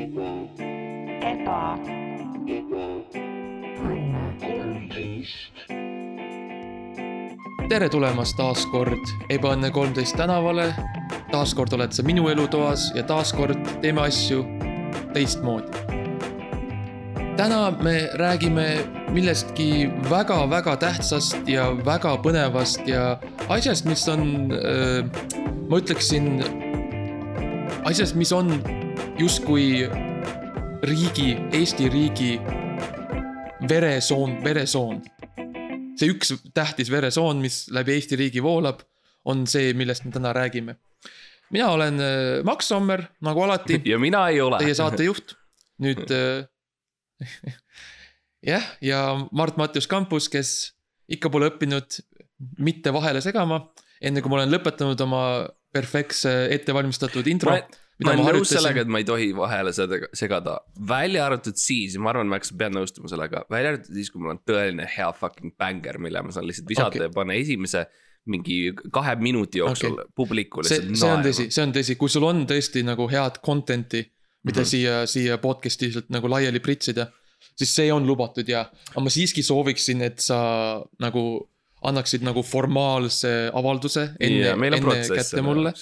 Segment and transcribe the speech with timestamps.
[0.00, 1.78] eba,
[7.68, 10.70] tere tulemast taas kord Ebaõnne kolmteist tänavale.
[11.30, 14.40] taas kord oled sa minu elutoas ja taas kord teeme asju
[15.12, 15.68] teistmoodi.
[17.36, 18.66] täna me räägime
[19.12, 24.52] millestki väga-väga tähtsast ja väga põnevast ja asjast, mis on,
[25.68, 26.40] ma ütleksin,
[27.84, 28.79] asjast, mis on
[29.20, 29.84] justkui
[30.82, 32.40] riigi, Eesti riigi
[33.68, 35.02] veresoon, veresoon
[36.00, 38.80] see üks tähtis veresoon, mis läbi Eesti riigi voolab,
[39.28, 40.76] on see, millest me täna räägime.
[41.50, 44.58] mina olen äh, Max Sommer, nagu alati, ja mina ei ole.
[44.58, 45.36] teie saatejuht.
[45.84, 46.46] nüüd äh,
[48.52, 49.02] jah, ja
[49.32, 50.72] Mart-Mattius Kampus, kes
[51.08, 52.00] ikka pole õppinud
[52.58, 53.66] mitte vahele segama,
[54.00, 55.22] enne kui ma olen lõpetanud oma
[55.72, 57.52] perfektse ettevalmistatud intro
[58.04, 60.58] ma, ma olen nõus sellega, et ma ei tohi vahele seda segada,
[60.90, 64.40] välja arvatud siis, ma arvan, Max, pean nõustuma sellega, välja arvatud siis, kui mul on
[64.48, 67.06] tõeline hea fucking bänger, mille ma saan lihtsalt visata okay.
[67.06, 67.86] ja panna esimese
[68.30, 68.58] mingi
[68.92, 70.12] kahe minuti jooksul okay.
[70.16, 74.04] publikule see, see on tõsi, see on tõsi, kui sul on tõesti nagu head content'i,
[74.44, 74.70] mida mm -hmm.
[74.72, 77.08] siia, siia podcast'i lihtsalt nagu laiali pritsida,
[77.56, 80.40] siis see on lubatud ja, aga ma siiski sooviksin, et sa
[81.00, 81.24] nagu
[81.88, 85.72] annaksid nagu formaalse avalduse enne, enne kätte mulle.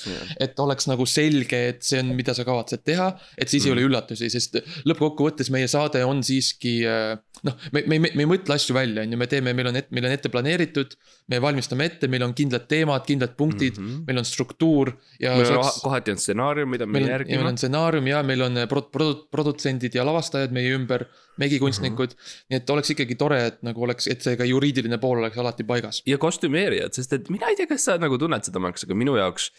[0.41, 3.69] et oleks nagu selge, et see on, mida sa kavatsed teha, et siis mm.
[3.69, 8.25] ei ole üllatusi, sest lõppkokkuvõttes meie saade on siiski äh, noh, me, me, me, me
[8.25, 10.97] ei mõtle asju välja, on ju, me teeme, meil on, meil on ette planeeritud.
[11.29, 13.87] me valmistame ette, meil on kindlad teemad, kindlad punktid mm.
[13.87, 14.05] -hmm.
[14.07, 17.49] meil on struktuur ja meil on saaks- kohati on stsenaarium, mida me on, meil järgime
[17.49, 17.59] on.
[17.59, 21.05] stsenaarium ja meil on pro-, pro-, produtsendid ja lavastajad meie ümber,
[21.39, 22.19] megikunstnikud mm.
[22.19, 22.47] -hmm.
[22.51, 25.65] nii et oleks ikkagi tore, et nagu oleks, et see ka juriidiline pool oleks alati
[25.65, 26.03] paigas.
[26.07, 29.17] ja kostümeerijad, sest et mina ei tea, kas sa nagu tunned seda, Max, aga minu
[29.17, 29.51] jaoks.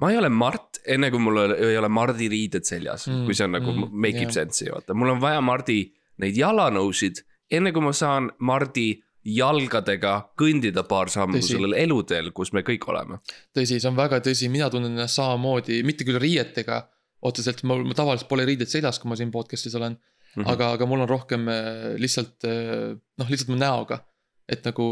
[0.00, 3.34] ma ei ole Mart, enne kui mul ei ole Mardi riided seljas Mm, mm,, kui
[3.34, 4.40] see on nagu mm, mm, make ib jah.
[4.42, 5.80] sense'i vaata, mul on vaja Mardi
[6.18, 7.24] neid jalanõusid.
[7.50, 13.20] enne kui ma saan Mardi jalgadega kõndida paar sammu sellel eluteel, kus me kõik oleme.
[13.56, 16.86] tõsi, see on väga tõsi, mina tunnen ennast samamoodi, mitte küll riietega
[17.22, 19.98] otseselt, mul mul tavaliselt pole riided seljas, kui ma siin podcast'is olen
[20.36, 20.42] mm.
[20.42, 20.50] -hmm.
[20.52, 24.04] aga, aga mul on rohkem äh, lihtsalt äh, noh, lihtsalt mu näoga.
[24.50, 24.84] et nagu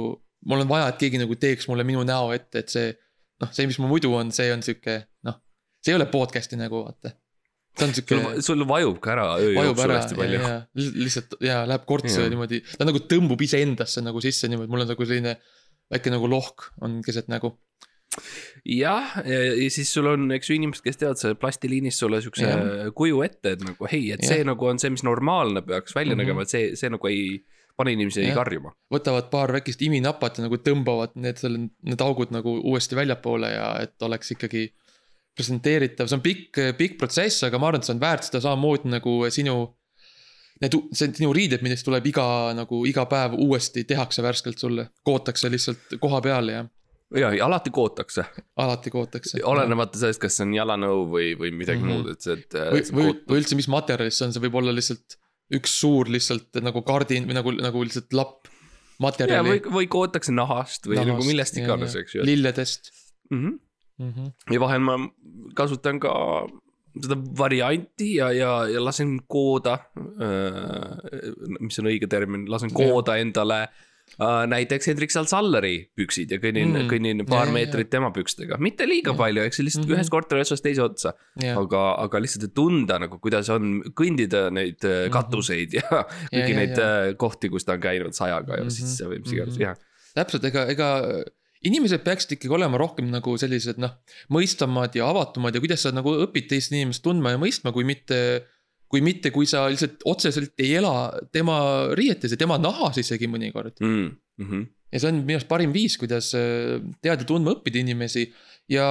[0.47, 2.93] mul on vaja, et keegi nagu teeks mulle minu näo ette, et see
[3.43, 5.39] noh, see, mis mul muidu on, see on sihuke noh,
[5.83, 7.15] see ei ole podcast'i nägu, vaata.
[7.79, 10.43] see on sihuke sul, sul vajub ka ära öö jooksul hästi palju.
[11.05, 14.93] lihtsalt ja läheb kortsu ja niimoodi, ta nagu tõmbub iseendasse nagu sisse niimoodi, mul on
[14.95, 15.39] nagu selline
[15.93, 17.55] väike nagu lohk on keset nägu.
[18.65, 22.49] jah, ja, ja siis sul on, eks ju, inimesed, kes teevad selle plastiliinist sulle siukse
[22.97, 24.49] kuju ette, et nagu hei, et see Jah.
[24.49, 26.25] nagu on see, mis normaalne peaks välja mm -hmm.
[26.25, 27.39] nägema, et see, see nagu ei
[27.79, 28.35] pane inimesi Jah.
[28.35, 28.73] karjuma.
[28.95, 31.39] võtavad paar väikest iminapat ja nagu tõmbavad need
[31.83, 34.69] need augud nagu uuesti väljapoole ja et oleks ikkagi
[35.39, 38.91] presenteeritav, see on pikk, pikk protsess, aga ma arvan, et see on väärt seda samamoodi
[38.91, 39.75] nagu sinu.
[40.59, 45.47] Need, see sinu riided, millest tuleb iga nagu iga päev uuesti tehakse värskelt sulle, kootakse
[45.53, 46.65] lihtsalt koha peal ja
[47.17, 48.25] ja, ja alati kootakse,
[48.57, 49.41] alati kootakse.
[49.45, 51.89] olenemata sellest, kas see on jalanõu või, või midagi mm.
[51.89, 52.05] -hmm.
[52.05, 52.59] muud, et see, et.
[52.59, 55.19] või, või, või üldse, mis materjalist see on, see võib olla lihtsalt
[55.59, 58.57] üks suur lihtsalt nagu kardin või nagu, nagu lihtsalt lapp ja
[58.99, 62.05] materjali või, või kootakse nahast või Nahast, nagu millest ja, iganes, ja.
[62.05, 62.25] eks ju.
[62.27, 62.95] lilledest
[63.31, 63.59] Mm -hmm.
[64.05, 64.13] mm.
[64.13, 64.55] -hmm.
[64.55, 64.95] ja vahel ma
[65.55, 66.13] kasutan ka
[67.03, 69.79] seda varianti ja, ja, ja lasen kooda.
[71.61, 73.88] mis on õige termin, lasen kooda endale äh,
[74.19, 76.83] näiteks Hendrik Salsalleri püksid ja kõnnin Mm.
[76.83, 77.53] mm., kõnnin paar Ja, ja, ja.
[77.59, 79.95] meetrit tema pükstega, mitte liiga palju, eks see lihtsalt mm Mhm.
[79.95, 80.01] -hmm.
[80.03, 81.13] ühest korteri otsast teise otsa.
[81.57, 85.11] aga, aga lihtsalt, et tunda nagu, kuidas on kõndida neid mm -hmm.
[85.11, 85.83] katuseid ja
[86.33, 87.09] kõiki ja, neid ja.
[87.09, 89.77] äh, kohti, kus ta on käinud sajaga ja Mhm, sisse või mis iganes mhm., jah.
[90.15, 91.25] täpselt, ega, ega
[91.65, 93.91] inimesed peaksid ikkagi olema rohkem nagu sellised noh,
[94.31, 98.45] mõistvamad ja avatumad ja kuidas sa nagu õpid teist inimest tundma ja mõistma, kui mitte.
[98.89, 101.59] Kui mitte, kui sa lihtsalt otseselt ei ela tema
[101.99, 103.77] riietes ja tema nahas isegi mõnikord.
[103.85, 104.65] Mm -hmm.
[104.93, 108.31] ja see on minu arust parim viis, kuidas äh, teada tundma õppida inimesi
[108.69, 108.89] ja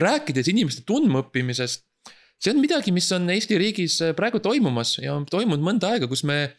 [0.00, 1.84] rääkides inimeste tundmaõppimisest.
[2.38, 6.06] see on midagi, mis on Eesti riigis äh, praegu toimumas ja on toimunud mõnda aega,
[6.06, 6.56] kus me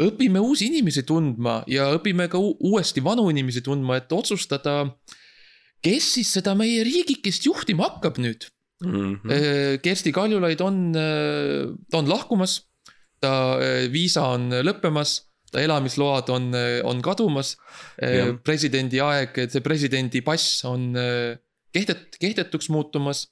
[0.00, 4.96] õpime uusi inimesi tundma ja õpime ka uuesti vanu inimesi tundma, et otsustada,
[5.82, 8.48] kes siis seda meie riigikest juhtima hakkab nüüd
[8.82, 9.20] Mm mm.
[9.22, 9.78] -hmm..
[9.82, 12.62] Kersti Kaljulaid on, ta on lahkumas,
[13.20, 15.20] ta äh, viisa on lõppemas,
[15.52, 16.50] ta elamisload on,
[16.84, 17.56] on kadumas.
[18.44, 21.36] Presidendi aeg, see presidendi pass on äh,
[21.72, 23.26] kehtet-, kehtetuks muutumas.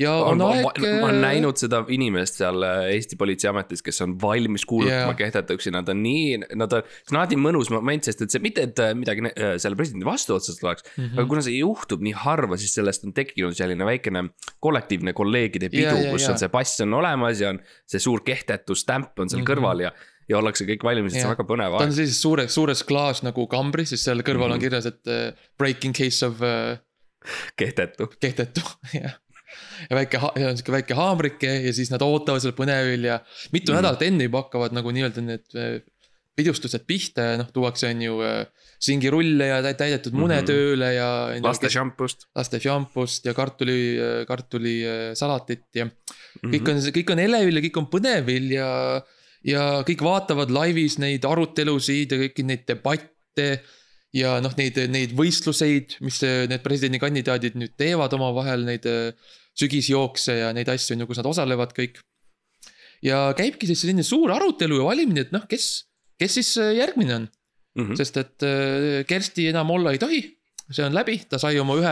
[0.00, 0.80] Ja on, on ma, aeg.
[0.82, 5.18] ma, olen näinud seda inimest seal äh, Eesti politseiametis, kes on valmis kuulutama yeah.
[5.18, 8.44] kehtetuks ja nad on nii, nad on, see on alati mõnus moment, sest et see
[8.44, 11.04] mitte, et äh, midagi äh, selle presidendi vastu otseselt oleks mm.
[11.04, 11.14] -hmm.
[11.18, 14.26] aga kuna see juhtub nii harva, siis sellest on tekkinud selline väikene
[14.60, 16.34] kollektiivne kolleegide pidu yeah,, jaa, kus jaa.
[16.34, 19.46] on see pass on olemas ja on see suur kehtetusstämp on seal mm.
[19.46, 19.50] -hmm.
[19.54, 19.92] kõrval ja,
[20.28, 21.98] ja ollakse kõik valmis, et see on väga põnev ta on aeg.
[22.00, 24.52] sellises suures, suures klaas nagu kambris, siis seal kõrval mm -hmm.
[24.52, 24.64] on Mhm.
[24.64, 26.76] kirjas, et uh, breaking case of uh,
[27.56, 28.60] kehtetu, kehtetu,
[29.00, 29.16] jah.
[29.88, 30.20] Ja väike,
[30.58, 33.20] sihuke väike haamrike ja siis nad ootavad seal põnevil ja
[33.54, 33.80] mitu mm.
[33.80, 35.78] Nädalat enne juba hakkavad nagu nii-öelda need äh,
[36.36, 38.44] pidustused pihta ja noh, tuuakse on ju äh,
[38.82, 40.40] singirulle ja tä- täidetud mune mm.
[40.40, 40.50] -hmm.
[40.50, 41.10] tööle ja.
[41.42, 42.28] laste šampust.
[42.36, 43.96] laste šampust ja kartuli,
[44.28, 45.88] kartulisalatit ja
[46.42, 46.52] Mhm.
[46.54, 48.70] kõik on, kõik on elevil ja kõik on põnevil ja.
[49.46, 53.50] ja kõik vaatavad laivis neid arutelusid ja kõiki neid debatte.
[54.14, 59.14] Ja noh, neid, neid võistluseid, mis äh, need presidendikandidaadid nüüd teevad omavahel, neid äh,
[59.58, 62.02] sügisjookse ja neid asju on ju, kus nad osalevad kõik.
[63.04, 65.86] ja käibki siis selline suur arutelu ja valimine, et noh, kes,
[66.20, 67.32] kes siis äh, järgmine on,
[67.76, 67.92] Mhm.
[67.92, 68.44] sest et
[69.04, 70.22] Kersti enam olla ei tohi.
[70.72, 71.90] see on läbi, ta sai oma ühe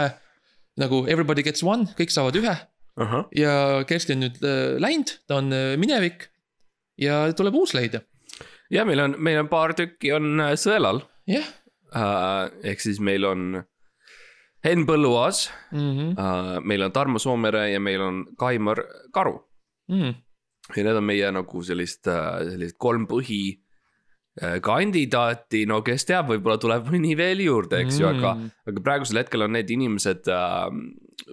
[0.80, 2.54] nagu everybody gets one, kõik saavad ühe.
[3.36, 4.38] Ja Kersti on nüüd
[4.80, 6.30] läinud, ta on minevik
[6.96, 8.00] ja tuleb uus leida,
[8.70, 11.02] ja meil on, meil on paar tükki on sõelal.
[11.28, 11.44] Jah
[11.94, 12.50] uh,.
[12.62, 13.64] ehk siis meil on
[14.64, 15.78] Henn Põlluaas mm.
[15.78, 16.12] -hmm.
[16.18, 19.40] uh,, meil on Tarmo Soomere ja meil on Kaimar Karu.
[19.88, 20.14] Mm.
[20.76, 23.60] ja need on meie nagu sellist uh,, sellist kolm põhi
[24.60, 28.32] kandidaati, no kes teab, võib-olla tuleb mõni veel juurde, eks ju, aga,
[28.66, 30.72] aga praegusel hetkel on need inimesed uh,.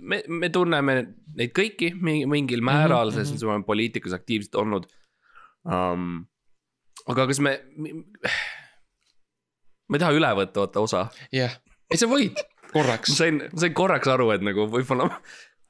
[0.02, 0.98] me, me tunneme
[1.40, 3.32] neid kõiki mi- mingil määral mm, Mhm, -hmm.
[3.34, 4.86] sest me oleme poliitikas aktiivselt olnud
[5.66, 6.28] um,.
[7.08, 7.56] aga kas me,
[9.92, 11.04] ma ei taha üle võtta, vaata osa
[11.36, 11.54] jah,
[11.92, 13.12] ei sa võid ma korraks.
[13.20, 15.10] sain, ma sain korraks aru, et nagu võib-olla,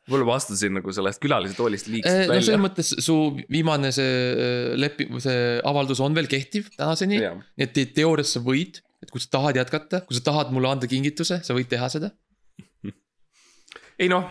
[0.06, 2.62] võib-olla ma astusin nagu sellest külalise toolist liigselt no selles välja.
[2.68, 3.16] mõttes su
[3.50, 7.36] viimane see äh, leping, see avaldus on veel kehtiv tänaseni, Jaa.
[7.58, 10.70] nii et te- teoorias sa võid, et kui sa tahad jätkata, kui sa tahad mulle
[10.70, 12.12] anda kingituse, sa võid teha seda.
[14.02, 14.30] ei noh,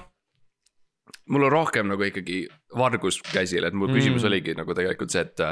[1.30, 2.44] mul on rohkem nagu ikkagi
[2.78, 3.94] vargus käsil, et mu Mm.
[3.98, 5.42] küsimus oligi nagu tegelikult see, et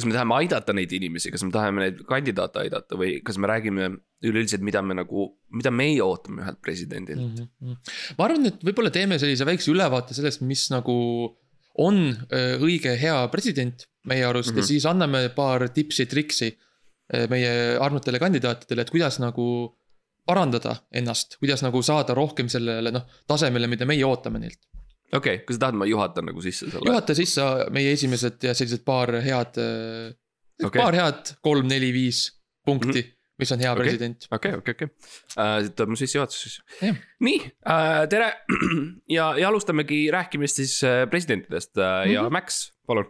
[0.00, 3.50] kas me tahame aidata neid inimesi, kas me tahame neid kandidaate aidata või kas me
[3.50, 3.90] räägime
[4.26, 7.50] üleüldiselt, mida me nagu, mida meie ootame ühelt presidendilt mm.
[7.60, 7.94] Mhm.
[8.18, 10.96] ma arvan, et võib-olla teeme sellise väikse ülevaate sellest, mis nagu
[11.80, 14.58] on öö, õige hea president meie arust mm -hmm.
[14.58, 14.68] ja Mhm.
[14.72, 16.50] siis anname paar tipsi-triksi
[17.14, 19.46] öö, meie armsatele kandidaatidele, et kuidas nagu
[20.26, 24.60] parandada ennast, kuidas nagu saada rohkem sellele noh, tasemele, mida meie ootame neilt.
[25.12, 26.86] Okei okay,, kas sa tahad, ma juhatan nagu sisse selle?
[26.86, 30.82] juhata sisse meie esimesed ja sellised paar head okay., Okei.
[30.82, 32.26] paar head kolm-neli-viis
[32.66, 33.36] punkti mm, -hmm.
[33.40, 33.84] mis on hea okay.
[33.84, 34.26] president.
[34.30, 34.88] okei, okei, okei,
[35.34, 36.98] siit tuleb mu sissejuhatus siis Jah..
[37.26, 37.38] nii
[37.74, 38.32] äh,, tere
[39.16, 42.14] ja, ja alustamegi rääkimist siis äh, presidentidest äh, mm -hmm.
[42.14, 42.30] ja.
[42.30, 43.08] Max, palun.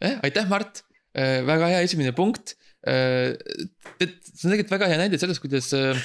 [0.00, 0.18] eh,.
[0.22, 0.82] aitäh, Mart,
[1.46, 2.54] väga hea esimene punkt.
[4.00, 5.98] et see on tegelikult väga hea näide sellest, kuidas äh,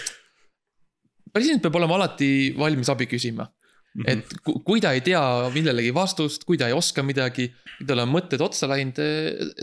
[1.33, 3.47] president peab olema alati valmis abi küsima.
[3.93, 4.07] Mhm.
[4.09, 5.21] et ku- kui ta ei tea
[5.53, 8.97] millelegi vastust, kui ta ei oska midagi, kui tal on mõtted otsa läinud,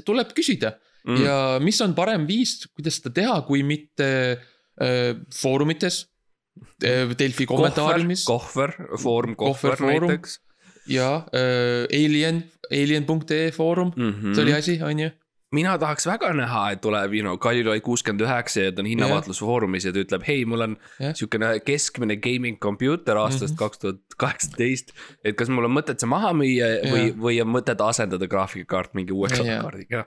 [0.07, 1.25] tuleb küsida mm..
[1.25, 6.05] ja mis on parem viis, kuidas seda teha, kui mitte äh, foorumites
[6.85, 10.39] äh,, Delfi kommentaariumis kohver, Foorum Kohver näiteks
[10.91, 14.11] ja äh, Alien, alien.ee foorum mm.
[14.13, 14.35] -hmm.
[14.35, 15.11] see oli asi, on ju.
[15.53, 19.85] Mina tahaks väga näha, et tuleb, you know, Kalilaid kuuskümmend üheksa ja ta on hinnavaatlusfoorumis
[19.89, 21.15] ja ta ütleb, hei, mul on Jah.
[21.19, 23.59] siukene keskmine gaming kompuuter aastast Mhm.
[23.59, 24.93] kaks tuhat kaheksateist.
[25.25, 28.95] et kas mul on mõtet see maha müüa või Jah., või on mõtet asendada graafikakaart
[28.95, 29.63] mingi Jah.
[29.65, 30.05] kaardiga.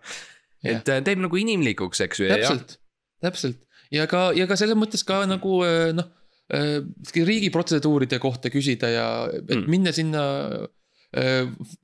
[0.64, 0.78] Jah.
[0.78, 2.28] et äh, teeb nagu inimlikuks, eks ju.
[2.32, 2.78] täpselt,
[3.22, 3.58] täpselt
[3.92, 6.08] ja ka, ja ka selles mõttes ka nagu äh, noh,
[7.16, 9.70] riigi protseduuride kohta küsida ja et Mm.
[9.70, 10.68] minna sinna äh,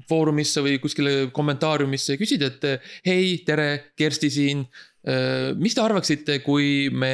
[0.09, 4.63] foorumisse või kuskile kommentaariumisse ja küsida, et hei, tere, Kersti siin.
[5.61, 7.13] mis te arvaksite, kui me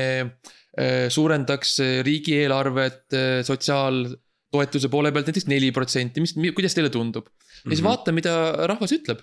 [1.11, 3.13] suurendaks riigieelarvet
[3.47, 7.27] sotsiaaltoetuse poole pealt näiteks neli protsenti, mis, kuidas teile tundub?
[7.65, 7.87] ja siis Mhm.
[7.89, 8.33] vaata, mida
[8.67, 9.19] rahvas ütleb.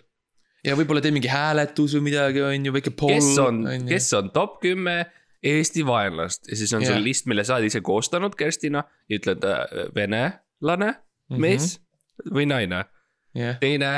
[0.64, 3.14] ja võib-olla tee mingi hääletus või midagi, on ju, väike poll.
[3.16, 5.06] kes on, kes on top kümme
[5.42, 7.02] Eesti vaenlast ja siis on sul Jah.
[7.02, 10.94] list, mille sa oled ise koostanud Kerstina ja ütled äh, venelane,
[11.34, 11.80] mees
[12.32, 12.84] või naine.
[13.34, 13.92] jah, teine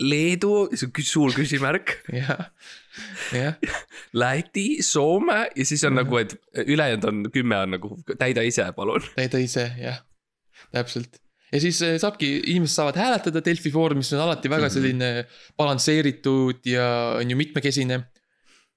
[0.00, 2.44] Leedu, see suur küsimärk, jah,
[3.34, 3.56] jah,
[4.16, 5.98] Läti, Soome ja siis on Mhm.
[6.04, 9.02] nagu, et ülejäänud on kümme on nagu täida ise, palun.
[9.16, 9.98] täida ise, jah,
[10.72, 11.18] täpselt.
[11.52, 14.74] ja siis eh, saabki, inimesed saavad hääletada Delfi Foorumis, mis on alati väga Mhm.
[14.74, 15.10] selline
[15.58, 16.86] balansseeritud ja
[17.18, 18.00] on ju mitmekesine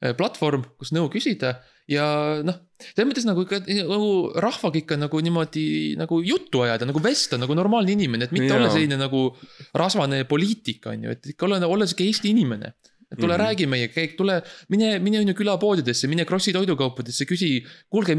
[0.02, 1.60] eh, platvorm, kus nõu küsida.
[1.90, 2.06] Ja
[2.46, 4.10] noh, selles mõttes nagu ikka nagu
[4.44, 5.66] rahvaga ikka nagu niimoodi
[6.00, 8.60] nagu juttu ajada, nagu vestelda nagu normaalne inimene, et mitte Jaa.
[8.60, 9.26] olla selline nagu
[9.78, 12.74] rasvane poliitik, on ju, et ikka olla, olla sihuke Eesti inimene.
[13.14, 13.32] tule mm.
[13.32, 13.46] -hmm.
[13.46, 18.16] räägi meiega, käi, tule, mine, mine on ju külapoodidesse, mine Krossi toidukaupadesse, küsi, kuulge,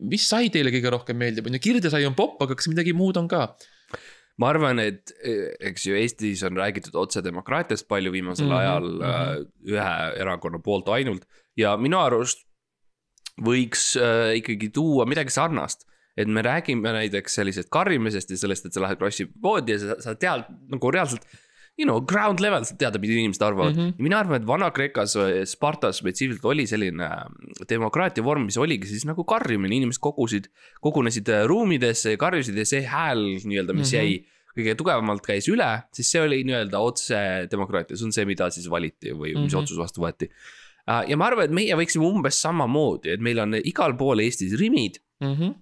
[0.00, 3.16] mis sai teile kõige rohkem meeldib, on ju, kirdesai on popp, aga kas midagi muud
[3.16, 3.54] on ka?
[4.40, 5.12] ma arvan, et
[5.60, 9.46] eks ju Eestis on räägitud otsedemokraatiast palju viimasel mm -hmm, ajal mm -hmm.
[9.76, 12.46] ühe erakonna poolt ainult ja minu arust
[13.44, 15.88] võiks äh, ikkagi tuua midagi sarnast.
[16.12, 19.94] et me räägime näiteks sellisest karjumisest ja sellest, et sa lähed Krossi poodi ja sa,
[20.04, 21.24] sa tead nagu reaalselt.
[21.80, 23.86] You know, ground level, sa tead, mida inimesed arvavad mm.
[23.86, 24.02] -hmm.
[24.04, 25.14] mina arvan, et Vana-Kreekas,
[25.48, 30.50] Spartas spetsiifiliselt oli selline äh, demokraatia vorm, mis oligi siis nagu karjumine, inimesed kogusid,
[30.84, 33.98] kogunesid äh, ruumidesse ja karjusid ja see hääl nii-öelda, mis mm.
[33.98, 34.04] -hmm.
[34.04, 38.68] jäi kõige tugevamalt käis üle, siis see oli nii-öelda otsedemokraatia, see on see, mida siis
[38.70, 39.62] valiti või mis Mhm.
[39.62, 40.28] otsus vastu võeti.
[40.86, 44.98] Ja ma arvan, et meie võiksime umbes samamoodi, et meil on igal pool Eestis rimid,
[45.22, 45.52] Mhm.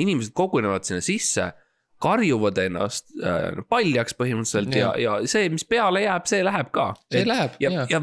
[0.00, 1.52] inimesed kogunevad sinna sisse,
[2.00, 6.94] karjuvad ennast äh, paljaks põhimõtteliselt ja, ja, ja see, mis peale jääb, see läheb ka.
[7.12, 8.00] see läheb, ja ja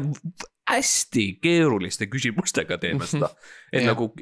[0.70, 3.30] hästi keeruliste küsimustega teeme seda,
[3.72, 3.90] et Jah.
[3.90, 4.12] nagu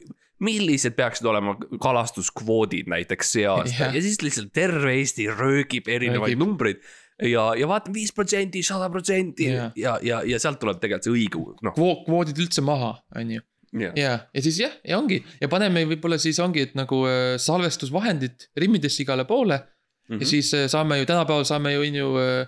[0.40, 3.94] millised peaksid olema kalastuskvoodid näiteks seas Jah.
[3.94, 6.42] ja siis lihtsalt terve Eesti röögib erinevaid Röögib.
[6.46, 6.80] numbreid.
[7.22, 9.70] ja, ja vaata viis protsenti, sada protsenti Jah.
[9.78, 11.76] ja, ja, ja sealt tuleb tegelikult see õige, noh.
[11.76, 13.44] Kvo-, kvoodid üldse maha, on ju.
[13.76, 18.50] ja, ja siis jah, ja ongi ja paneme võib-olla siis ongi, et nagu äh, salvestusvahendid
[18.60, 19.72] rimmidesse igale poole mm.
[20.06, 20.14] Mhm.
[20.14, 20.22] -hmm.
[20.22, 22.46] ja siis äh, saame ju tänapäeval saame ju on ju äh,.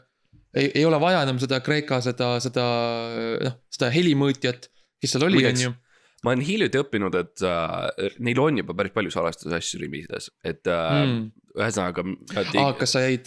[0.54, 2.64] ei, ei ole vaja enam seda Kreeka seda, seda
[3.12, 4.70] äh, noh, seda helimõõtjat,
[5.00, 5.72] kes seal oli, on ju.
[6.24, 11.04] Ma olen hiljuti õppinud, et äh, neil on juba päris palju salvestusasju rimides, et äh,
[11.04, 11.28] mm.
[11.58, 12.04] Ühesõnaga
[12.38, 13.26] aa, kas sa jäid,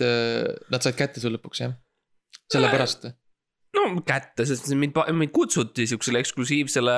[0.72, 1.74] nad said kätte sul lõpuks jah?
[2.52, 3.10] sellepärast.
[3.76, 6.96] no kätte, sest mind, mind kutsuti siuksele eksklusiivsele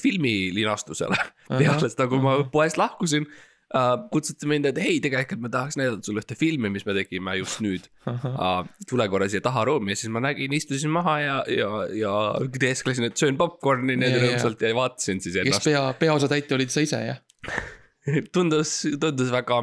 [0.00, 1.18] filmilinastusele
[1.50, 3.28] peale seda, kui ma poest lahkusin
[3.74, 3.96] uh,.
[4.12, 7.62] kutsuti mind, et hei, tegelikult me tahaks näidata sulle ühte filmi, mis me tegime just
[7.64, 8.62] nüüd uh.
[8.90, 12.14] tule korra siia taha ruumi ja siis ma nägin, istusin maha ja, ja, ja
[12.58, 14.14] teesklesin, et söön popkorni ja.
[14.16, 15.68] rõõmsalt ja vaatasin siis kes ennast.
[15.68, 17.22] pea, peaosatäitja olid sa ise jah?
[18.34, 19.62] tundus, tundus väga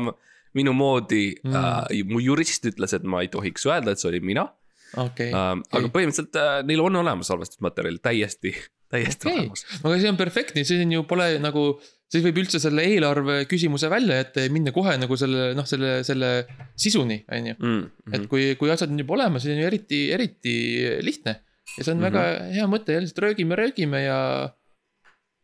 [0.58, 1.54] minu moodi Mm.
[1.54, 2.08] uh,.
[2.10, 4.48] mu jurist ütles, et ma ei tohiks öelda, et see olin mina
[4.96, 5.30] okei.
[5.32, 5.60] uh,.
[5.60, 8.54] aga põhimõtteliselt uh, neil on olemas salvestusmaterjal täiesti,
[8.94, 9.66] täiesti okei, olemas.
[9.82, 11.68] aga see on perfektne, see on ju pole nagu,
[12.12, 16.00] siis võib üldse selle eelarve küsimuse välja jätta ja minna kohe nagu selle noh, selle,
[16.08, 16.32] selle
[16.80, 17.58] sisuni, on ju.
[17.60, 20.56] Mm et kui, kui asjad on juba olemas, siis on ju eriti, eriti
[21.04, 21.36] lihtne.
[21.78, 22.14] ja see on mm -hmm.
[22.14, 24.20] väga hea mõte, lihtsalt röögime, röögime ja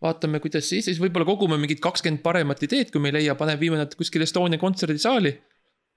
[0.01, 3.59] vaatame, kuidas siis, siis võib-olla kogume mingid kakskümmend paremat ideed, kui me ei leia, paneme,
[3.59, 5.41] viime nad kuskile Estonia kontserdisaali.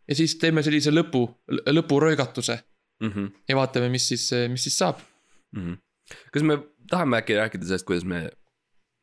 [0.09, 1.27] ja siis teeme sellise lõpu,
[1.71, 2.59] lõpuröögatuse
[3.01, 3.11] mm.
[3.11, 3.31] -hmm.
[3.49, 4.99] ja vaatame, mis siis, mis siis saab.
[5.57, 5.79] Mm -hmm.
[6.33, 6.59] kas me
[6.91, 8.31] tahame äkki rääkida sellest, kuidas me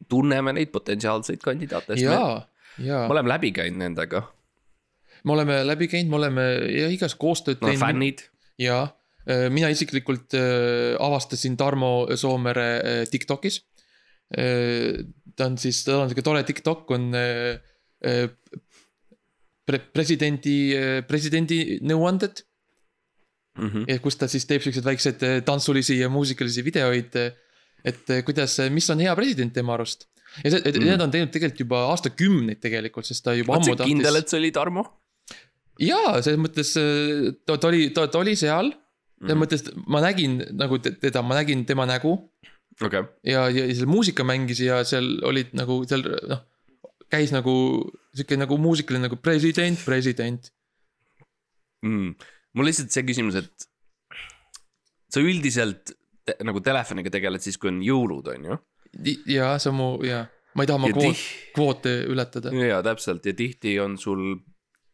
[0.09, 2.43] tunneme neid potentsiaalseid kandidaate, jaa,
[2.77, 4.23] jaa me, oleme läbi käinud nendega,
[5.23, 8.25] me oleme läbi käinud, me oleme ja igas koostööd no fännid.
[8.61, 8.81] ja
[9.27, 13.63] äh, mina isiklikult äh, avastasin Tarmo Soomere äh, Tiktokis.
[14.33, 17.11] ta on siis, tal on sihuke tore Tiktok on
[19.67, 20.55] pre presidendi,
[21.05, 22.41] presidendi nõuanded.
[23.59, 23.99] Mm -hmm.
[24.01, 27.13] kus ta siis teeb siukseid väikseid tantsulisi ja muusikalisi videoid.
[27.83, 30.07] Et äh, kuidas, mis on hea president tema arust.
[30.43, 30.85] ja see, Mm.
[30.87, 34.29] need on teinud tegelikult juba aastakümneid tegelikult, sest ta juba oled ammu sa kindel, et
[34.31, 34.83] see oli Tarmo?
[35.81, 38.71] jaa, selles mõttes äh, ta, ta oli, ta, ta oli seal.
[38.73, 39.27] Mhm.
[39.29, 42.15] selles mõttes ma nägin nagu te- teda, ma nägin tema nägu
[42.81, 46.41] okei, ja, ja seal muusika mängis ja seal olid nagu seal noh.
[47.13, 47.53] käis nagu
[48.17, 50.49] sihuke nagu muusikaline nagu president, president.
[51.85, 52.15] mm.
[52.57, 53.67] mul lihtsalt see küsimus, et
[55.13, 55.93] sa üldiselt
[56.25, 58.59] te, nagu telefoniga tegeled siis, kui on jõulud, on ju?
[59.31, 61.23] ja see on mu ja, ma ei taha oma Ja kvoot
[61.55, 62.53] kvoote ületada.
[62.53, 64.35] jaa, täpselt ja tihti on sul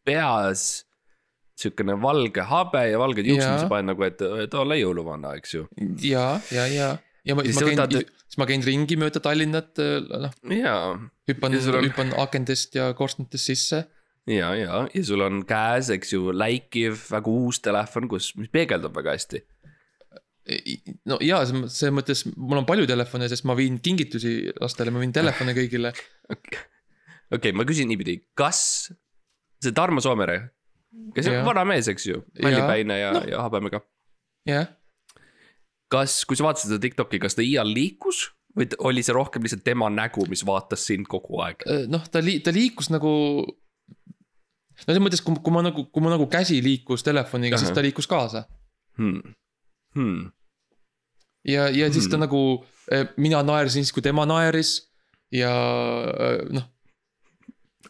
[0.06, 0.86] peas
[1.60, 3.66] siukene valge habe ja valged juuksed, mis Jaa.
[3.66, 5.66] sa paned nagu, et, et olla jõuluvana, eks ju.
[6.06, 6.90] ja, ja, ja,
[7.26, 10.94] ja ma, Siis ma käin võtad-, siis ma käin ringi mööda Tallinnat, noh, jaa,
[11.28, 13.84] hüppan Ja on-, hüppan akendest ja korstnatest sisse.
[14.30, 18.96] ja, ja, ja sul on käes, eks ju, läikiv väga uus telefon, kus, mis peegeldub
[18.96, 19.44] väga hästi.
[21.10, 25.14] No ja selles mõttes mul on palju telefone, sest ma viin kingitusi lastele, ma viin
[25.14, 25.92] telefone kõigile.
[27.36, 28.62] okei ma küsin niipidi, kas
[29.60, 30.40] see Tarmo Soomere,
[31.14, 33.24] kes on vana mees, eks ju, mallipäine ja Noh.
[33.24, 33.82] no., ja habemega.
[34.48, 34.68] jah,
[35.92, 39.62] kas, kui sa vaatasid seda Tiktoki, kas ta iial liikus või oli see rohkem lihtsalt
[39.66, 41.66] tema nägu, mis vaatas sind kogu aeg?
[41.90, 43.12] noh, ta lii-, ta liikus nagu.
[43.44, 47.84] no selles mõttes, kui, kui ma nagu, kui ma nagu käsi liikus telefoniga, siis ta
[47.84, 48.46] liikus kaasa.
[48.98, 49.36] Hmm.
[49.98, 50.30] Hmm.
[51.44, 52.26] ja, ja siis ta Hmm.
[52.26, 52.42] nagu,
[53.16, 54.90] mina naersin siis, kui tema naeris.
[55.32, 55.50] ja
[56.10, 56.64] äh, noh,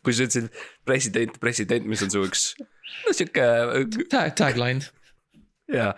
[0.04, 0.50] kui sa ütlesid
[0.88, 2.50] president, president, mis on su üks,
[3.06, 3.46] no sihuke,
[4.12, 4.84] tag, tagline.
[5.72, 5.94] jaa.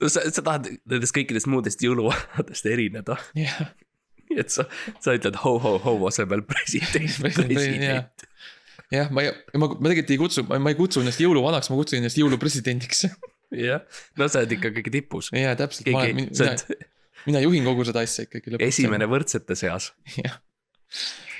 [0.00, 3.60] no sa, sa tahad nendest kõikidest muudest jõuluvanadest erineda, jah,
[4.28, 4.66] nii et sa,
[5.04, 8.26] sa ütled ho-ho-ho asemel president, president.
[8.92, 12.00] jah, ma ei, ma, ma tegelikult ei kutsu, ma ei kutsu ennast jõuluvanaks, ma kutsun
[12.02, 13.06] ennast jõulupresidendiks.
[13.58, 13.84] jah,
[14.20, 15.30] no sa oled ikka kõige tipus.
[15.34, 16.56] jaa, täpselt, ma olen, mina,
[17.28, 18.66] mina juhin kogu seda asja ikkagi lõpuks.
[18.72, 19.92] esimene võrdsete seas.
[20.20, 20.40] jah,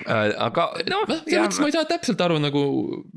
[0.02, 2.62] aga noh, selles mõttes ma ei saa täpselt aru nagu,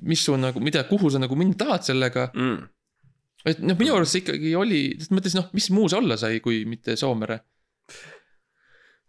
[0.08, 2.30] mis su nagu, mida, kuhu sa nagu minna tahad sellega.
[2.36, 2.68] mm..
[3.54, 6.42] et noh, minu arust see ikkagi oli, selles mõttes noh, mis muu see olla sai,
[6.44, 7.40] kui mitte Soomere.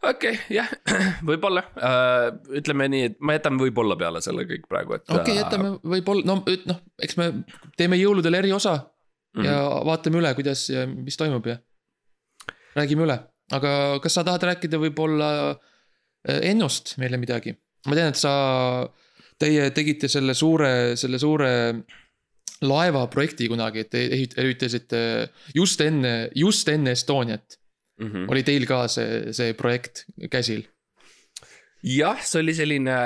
[0.02, 0.70] okei okay,, jah,
[1.28, 2.28] võib-olla uh,,
[2.60, 5.08] ütleme nii, et ma jätan võib-olla peale selle kõik praegu, et.
[5.08, 7.32] okei okay,, jätame võib-olla, no noh, eks me
[7.76, 8.78] teeme jõuludel eriosa
[9.38, 9.48] mm -hmm.
[9.48, 11.58] ja vaatame üle, kuidas ja mis toimub ja
[12.76, 13.18] räägime üle,
[13.52, 17.54] aga kas sa tahad rääkida võib-olla äh, Ennust meile midagi?
[17.86, 18.32] ma tean, et sa,
[19.38, 21.50] teie tegite selle suure, selle suure
[22.66, 25.00] laevaprojekti kunagi, et te ehit- ehitasite
[25.54, 27.58] just enne, just enne Estoniat
[28.00, 28.06] mm.
[28.10, 28.30] -hmm.
[28.30, 30.66] oli teil ka see, see projekt käsil.
[31.82, 32.96] jah, see oli selline,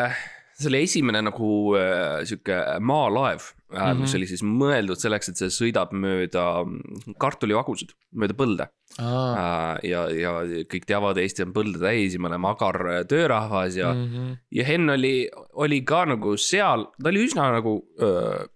[0.57, 4.01] see oli esimene nagu äh, sihuke maalaev mm, -hmm.
[4.01, 4.17] mis Mhm.
[4.19, 9.79] oli siis mõeldud selleks, et see sõidab mööda mm, kartulivagusid, mööda põlde aa, äh,.
[9.89, 10.33] ja, ja
[10.69, 14.33] kõik teavad, Eesti on põlde täis ja me oleme agar äh, töörahvas ja mm, Mhm.
[14.53, 18.47] ja Henn oli, oli ka nagu seal, ta oli üsna nagu öö,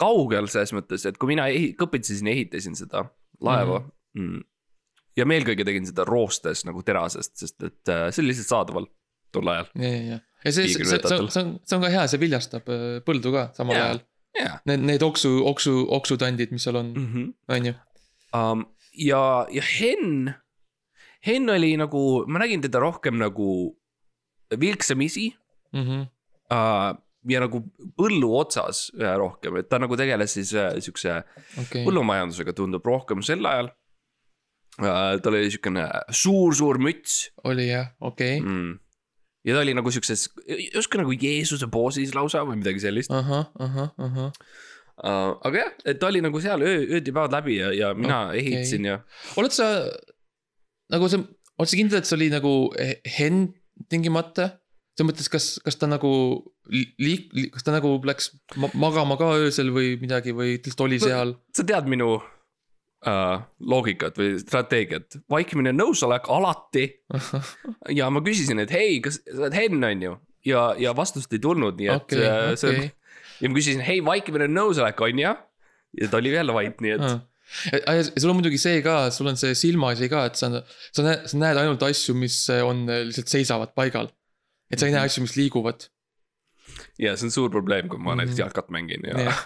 [0.00, 1.46] kaugel selles mõttes, et kui mina
[1.78, 3.04] kõpitsesin ja ehitasin seda
[3.40, 4.20] laeva mm.
[4.20, 4.42] -hmm.
[5.16, 8.88] ja ma eelkõige tegin seda roostes nagu terasest, sest et see oli lihtsalt saadaval
[9.34, 9.68] tol ajal.
[9.78, 12.20] ja, ja, ja, see, see, see, see on, see on, see on ka hea, see
[12.22, 13.84] viljastab äh, põldu ka samal Jaa.
[13.90, 14.00] ajal.
[14.40, 14.56] jaa.
[14.70, 17.32] Need, need oksu, oksu, oksutandid, mis seal on, Mm -hmm.
[17.56, 17.74] on ju.
[18.34, 18.64] um,.
[18.98, 20.34] ja, ja Henn,
[21.26, 23.76] Henn oli nagu, ma nägin teda rohkem nagu
[24.60, 25.32] vilksamisi
[25.72, 26.00] Mhm.
[26.52, 26.94] uh,
[27.28, 27.62] ja nagu
[27.98, 31.22] põllu otsas äh, rohkem, et ta nagu tegeles siis äh, siukse
[31.58, 33.70] okei, põllumajandusega tundub rohkem sel ajal
[34.78, 35.16] uh,.
[35.22, 38.78] tal oli siukene suur-suur müts oli jah, okei, mm..
[39.44, 43.92] Ja ta oli nagu siukses, justkui nagu Jeesuse poosis lausa või midagi sellist ahah, ahah,
[44.06, 44.30] ahah.
[45.44, 48.28] aga jah, et ta oli nagu seal öö, ööd ja päevad läbi ja, ja mina
[48.30, 48.42] okay.
[48.42, 48.98] ehitasin ja
[49.40, 49.70] oled sa,
[50.94, 51.20] nagu sa,
[51.58, 53.48] oled sa kindel, et see oli nagu he- Henn
[53.90, 54.54] tingimata?
[54.94, 56.10] selles mõttes, kas, kas ta nagu
[56.70, 58.30] liik-, kas ta nagu läks
[58.62, 61.34] ma magama ka öösel või midagi või lihtsalt oli seal?
[61.50, 62.20] sa tead minu
[63.06, 66.86] uh, loogikat või strateegiat, vaikimine ja nõusolek alati
[67.98, 70.16] ja ma küsisin, et hei, kas sa oled Henn, on ju,
[70.50, 72.90] ja, ja vastust ei tulnud, nii et okei, äh, see okei.
[73.44, 75.34] ja ma küsisin, hei, vaikimine on nõusolek, on ju.
[76.00, 79.28] ja ta oli jälle vait, nii et ja ja sul on muidugi see ka, sul
[79.30, 80.48] on see silmaasi ka, et sa,
[80.96, 84.08] sa näed, sa näed ainult asju, mis on äh, lihtsalt seisavad paigal.
[84.72, 84.96] et sa ei Mhm.
[84.98, 85.84] näe asju, mis liiguvad.
[86.98, 88.18] ja see on suur probleem, kui ma Mhm.
[88.24, 89.44] näiteks jalkat mängin ja Jah.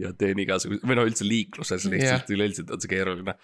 [0.00, 3.36] Ja teen igasuguse, või no üldse liikluses lihtsalt üleüldiselt on see keeruline.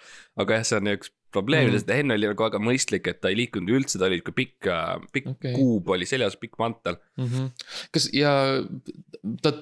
[0.43, 3.39] aga jah, see on üks probleemidest mm., Henn oli nagu väga mõistlik, et ta ei
[3.39, 4.69] liikunud üldse, ta oli ikka pikk,
[5.15, 5.55] pikk okay.
[5.55, 6.99] kuub oli seljas, pikk mantel.
[7.95, 8.33] kas ja
[9.43, 9.55] ta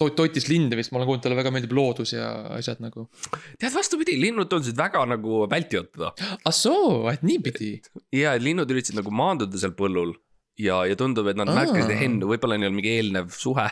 [0.00, 3.08] to- toitis linde vist, ma olen kuulnud, talle väga meeldib loodus ja asjad nagu.
[3.58, 6.12] tead, vastupidi, linnud tundusid väga nagu vältivad teda.
[6.44, 7.76] ah soo, et niipidi.
[8.16, 10.14] ja linnud üritasid nagu maanduda seal põllul
[10.60, 13.68] ja, ja tundub, et nad märkasid Hennu, võib-olla neil on mingi eelnev suhe.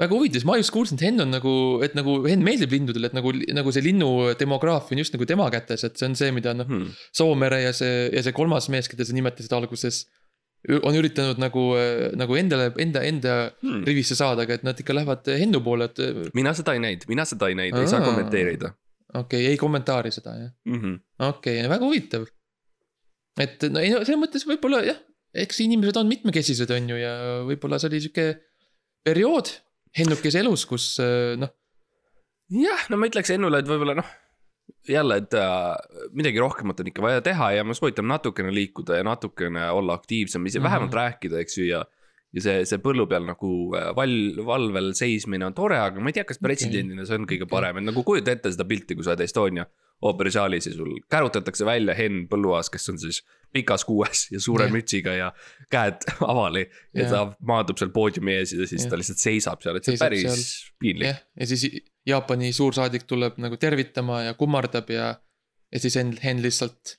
[0.00, 1.52] Väga huvitav, ma just kuulsin, et Henn on nagu,
[1.84, 4.08] et nagu Henn meeldib lindudele, et nagu, nagu see linnu
[4.40, 6.88] demograafia on just nagu tema kätes, et see on see, mida noh, Hmm.
[7.12, 10.06] Soomere ja see ja see kolmas mees, keda sa nimetasid alguses.
[10.86, 11.74] on üritanud nagu,
[12.14, 13.82] nagu endale, enda, enda Hmm.
[13.84, 17.08] rivisse saada, aga et nad ikka lähevad Hennu poole, et okei mina seda ei näinud,
[17.08, 18.06] mina seda ei näinud, ei saa Aa.
[18.06, 18.70] kommenteerida
[19.14, 20.52] okay,, ei kommentaari seda jah.
[20.64, 20.78] mm.
[20.80, 21.00] -hmm.
[21.28, 22.26] okei okay,, väga huvitav.
[23.40, 25.00] et no ei no selles mõttes võib-olla jah,
[25.34, 27.12] eks inimesed on mitmekesised, on ju, ja
[27.48, 28.26] võib-olla see oli sihuke
[29.04, 29.50] periood
[29.98, 31.50] Hennukese elus, kus äh, noh,
[32.52, 34.12] jah, no ma ütleks Ennule, et võib-olla noh,
[34.88, 39.06] jälle, et äh, midagi rohkemat on ikka vaja teha ja ma soovitan natukene liikuda ja
[39.06, 40.64] natukene olla aktiivsem, ise Mhm.
[40.68, 41.84] vähemalt rääkida, eks ju, ja
[42.32, 44.12] ja see, see põllu peal nagu äh, val,
[44.46, 47.84] valvel seismine on tore, aga ma ei tea, kas presidendina see on kõige parem, et
[47.90, 49.66] nagu kujuta ette seda pilti, kui sa oled Estonia
[50.02, 54.74] ooperisaalis ja sul kärutatakse välja Henn Põlluaas, kes on siis pikas kuues ja suure Jah.
[54.74, 55.32] mütsiga ja
[55.70, 57.10] käed avali ja Jah.
[57.10, 58.90] ta maandub seal poodiumi ees ja siis Jah.
[58.90, 60.48] ta lihtsalt seisab seal, et see on päris
[60.80, 61.10] piinlik.
[61.10, 61.66] jah, ja siis
[62.06, 65.12] Jaapani suursaadik tuleb nagu tervitama ja kummardab ja,
[65.72, 66.96] ja siis Henn, Henn lihtsalt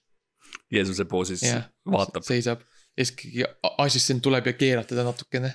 [0.71, 2.63] Jeesuse poosis jah, vaatab seisab.
[2.97, 3.43] ja siis keegi
[3.77, 5.53] assistent tuleb ja keerab teda natukene.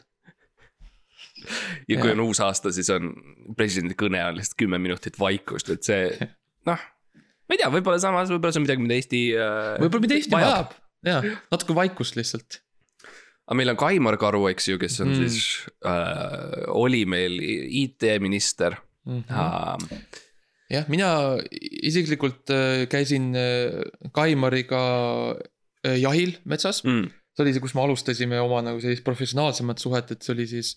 [1.89, 2.13] ja kui Jah.
[2.19, 3.15] on uus aasta, siis on
[3.57, 6.11] presidendi kõne on lihtsalt kümme minutit vaikust, et see
[6.69, 6.87] noh,
[7.49, 10.35] ma ei tea, võib-olla samas, võib-olla see on midagi, mida Eesti äh, võib-olla mida Eesti
[10.35, 10.75] vajab, vajab.,
[11.09, 12.61] jaa, natuke vaikust lihtsalt.
[13.49, 15.19] aga meil on Kaimar Karu, eks ju, kes on Mm.
[15.19, 15.29] mm.
[15.29, 18.77] siis äh,, oli meil IT-minister
[19.09, 19.25] Mhm.
[19.33, 20.01] äh,.
[20.69, 21.09] jah, mina
[21.89, 23.81] isiklikult äh, käisin äh,
[24.13, 24.83] Kaimariga
[25.87, 26.83] äh, jahil metsas.
[26.85, 27.07] Mm.
[27.33, 30.75] see oli see, kus me alustasime oma nagu sellist professionaalsemat suhet, et see oli siis.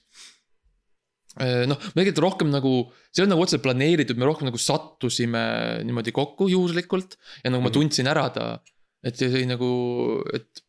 [1.40, 2.74] noh, me tegelikult rohkem nagu,
[3.12, 5.44] see olnud nagu otseselt planeeritud, me rohkem nagu sattusime
[5.88, 7.16] niimoodi kokku juhuslikult.
[7.44, 7.76] ja nagu ma Mhm.
[7.78, 8.60] tundsin ära ta,
[9.04, 9.70] et see oli nagu,
[10.34, 10.62] et.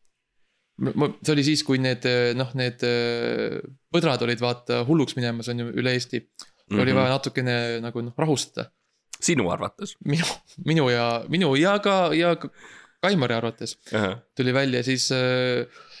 [0.79, 3.59] ma, see oli siis, kui need noh, need äh,
[3.93, 6.25] põdrad olid vaata hulluks minemas on ju üle Eesti mm.
[6.69, 6.81] -hmm.
[6.81, 6.97] oli Mhm.
[6.97, 8.71] vaja natukene nagu noh rahustada
[9.21, 10.25] sinu arvates minu,
[10.65, 12.49] minu ja, minu ja ka, ja ka
[13.03, 13.99] Kaimari arvates uh?
[13.99, 14.17] -huh.
[14.35, 15.92] tuli välja, siis äh, noh.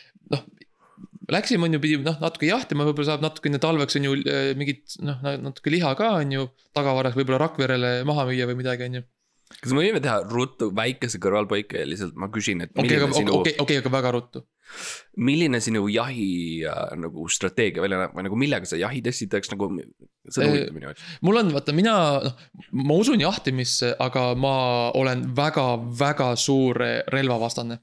[1.31, 4.97] Läksime, on ju, pidi noh, natuke jahtima, võib-olla saab natukene talveks on ju äh, mingit
[5.05, 6.47] noh, natuke liha ka on ju.
[6.75, 9.03] tagavaras võib-olla Rakverele maha müüa või midagi, on ju.
[9.53, 13.79] kas me võime teha ruttu väikese kõrvalpõike ja lihtsalt ma küsin, et okei, okei, okei,
[13.79, 14.43] aga väga ruttu.
[15.15, 19.69] milline sinu jahi äh, nagu strateegia välja näeb või nagu millega sa jahid esiteks nagu,
[20.27, 21.07] see on huvitav minu jaoks.
[21.23, 22.47] mul on, vaata mina, noh,
[22.83, 24.57] ma usun jahtimisse, aga ma
[24.99, 26.83] olen väga-väga suur
[27.15, 27.79] relvavastane.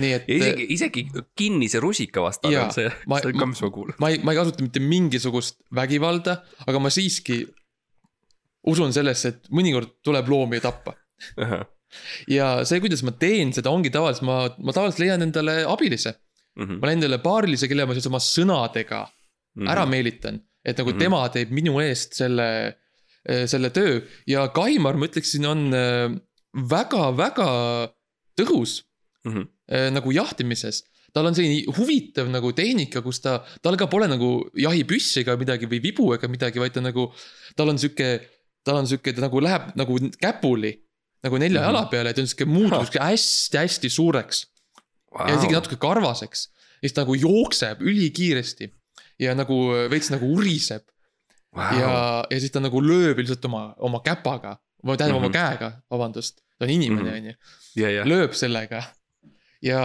[0.00, 1.02] Nii et isegi, isegi
[1.36, 3.96] kinnise rusika vastane on see, see on ka, mis ma kuulen.
[4.00, 7.42] ma ei, ma ei kasuta mitte mingisugust vägivalda, aga ma siiski
[8.72, 10.94] usun sellesse, et mõnikord tuleb loomi tappa.
[12.30, 16.14] ja see, kuidas ma teen seda, ongi tavaliselt ma, ma tavaliselt leian endale abilise.
[16.56, 16.78] Mhm.
[16.80, 19.02] ma leian endale paarilise, kelle ma siis oma sõnadega
[19.68, 20.40] ära meelitan.
[20.64, 20.98] et nagu Mhm.
[21.00, 22.76] tema teeb minu eest selle,
[23.50, 24.00] selle töö
[24.30, 26.14] ja Kaimar, ma ütleksin, on äh,
[26.54, 27.48] väga-väga
[28.38, 28.82] tõhus
[29.26, 29.38] Mhm.
[29.42, 30.82] äh, nagu jahtimises.
[31.12, 35.66] tal on selline huvitav nagu tehnika, kus ta, tal ka pole nagu jahipüssi ega midagi
[35.68, 37.12] või vibu ega midagi, vaid ta nagu,
[37.56, 38.20] tal on sihuke,
[38.64, 40.78] tal on sihuke, ta nagu läheb nagu käpuli.
[41.22, 41.66] nagu nelja Mhm.
[41.68, 44.46] jala peale, ta on sihuke muutub sihuke hästi-hästi suureks
[45.28, 46.48] ja isegi natuke karvaseks.
[46.82, 48.72] ja siis ta nagu jookseb ülikiiresti
[49.20, 49.54] ja nagu
[49.90, 50.82] veits nagu uriseb
[51.54, 51.78] wow.
[51.78, 55.28] ja, ja siis ta nagu lööb lihtsalt oma, oma käpaga või tähendab mm -hmm.
[55.28, 55.32] oma Mhm.
[55.36, 57.16] käega, vabandust, ta on inimene, Mhm.
[57.18, 57.34] on ju,
[57.76, 58.82] ja, ja, lööb sellega.
[59.62, 59.82] ja,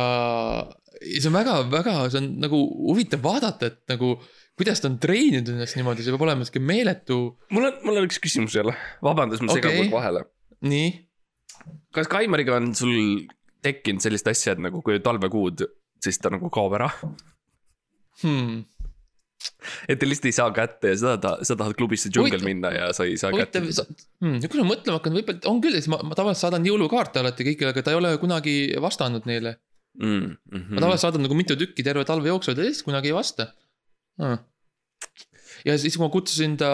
[1.02, 4.16] ja see on väga-väga, see on nagu huvitav vaadata, et nagu
[4.58, 7.20] kuidas ta on treeninud ennast niimoodi, see peab olema sihuke meeletu,
[7.54, 8.74] mul on, mul on üks küsimus jälle,
[9.06, 9.92] vabandust, ma segan okay.
[9.94, 10.24] vahele.
[10.66, 10.88] nii.
[11.96, 13.28] kas Kaimariga on sul
[13.66, 15.68] tekkinud sellist asja, et nagu kui talvekuud,
[16.04, 16.90] siis ta nagu kaob ära?
[18.24, 18.66] Hmm.
[19.86, 22.88] et te lihtsalt ei saa kätte ja sa tahad, sa tahad klubisse džungel minna ja
[22.98, 23.94] sa ei saa kätte huvitav,
[24.26, 27.46] hmm, kui ma mõtlema hakkan, võib-olla on küll, siis ma, ma tavaliselt saadan jõulukaarte alati
[27.46, 29.60] kõigile, aga ta ei ole kunagi vastanud neile
[30.02, 30.38] mm,.
[30.52, 33.50] Mm ma tavaliselt saadan nagu mitu tükki terve talve jooksul, ta lihtsalt kunagi ei vasta
[34.24, 34.40] ah..
[35.68, 36.72] ja siis, kui ma kutsusin ta,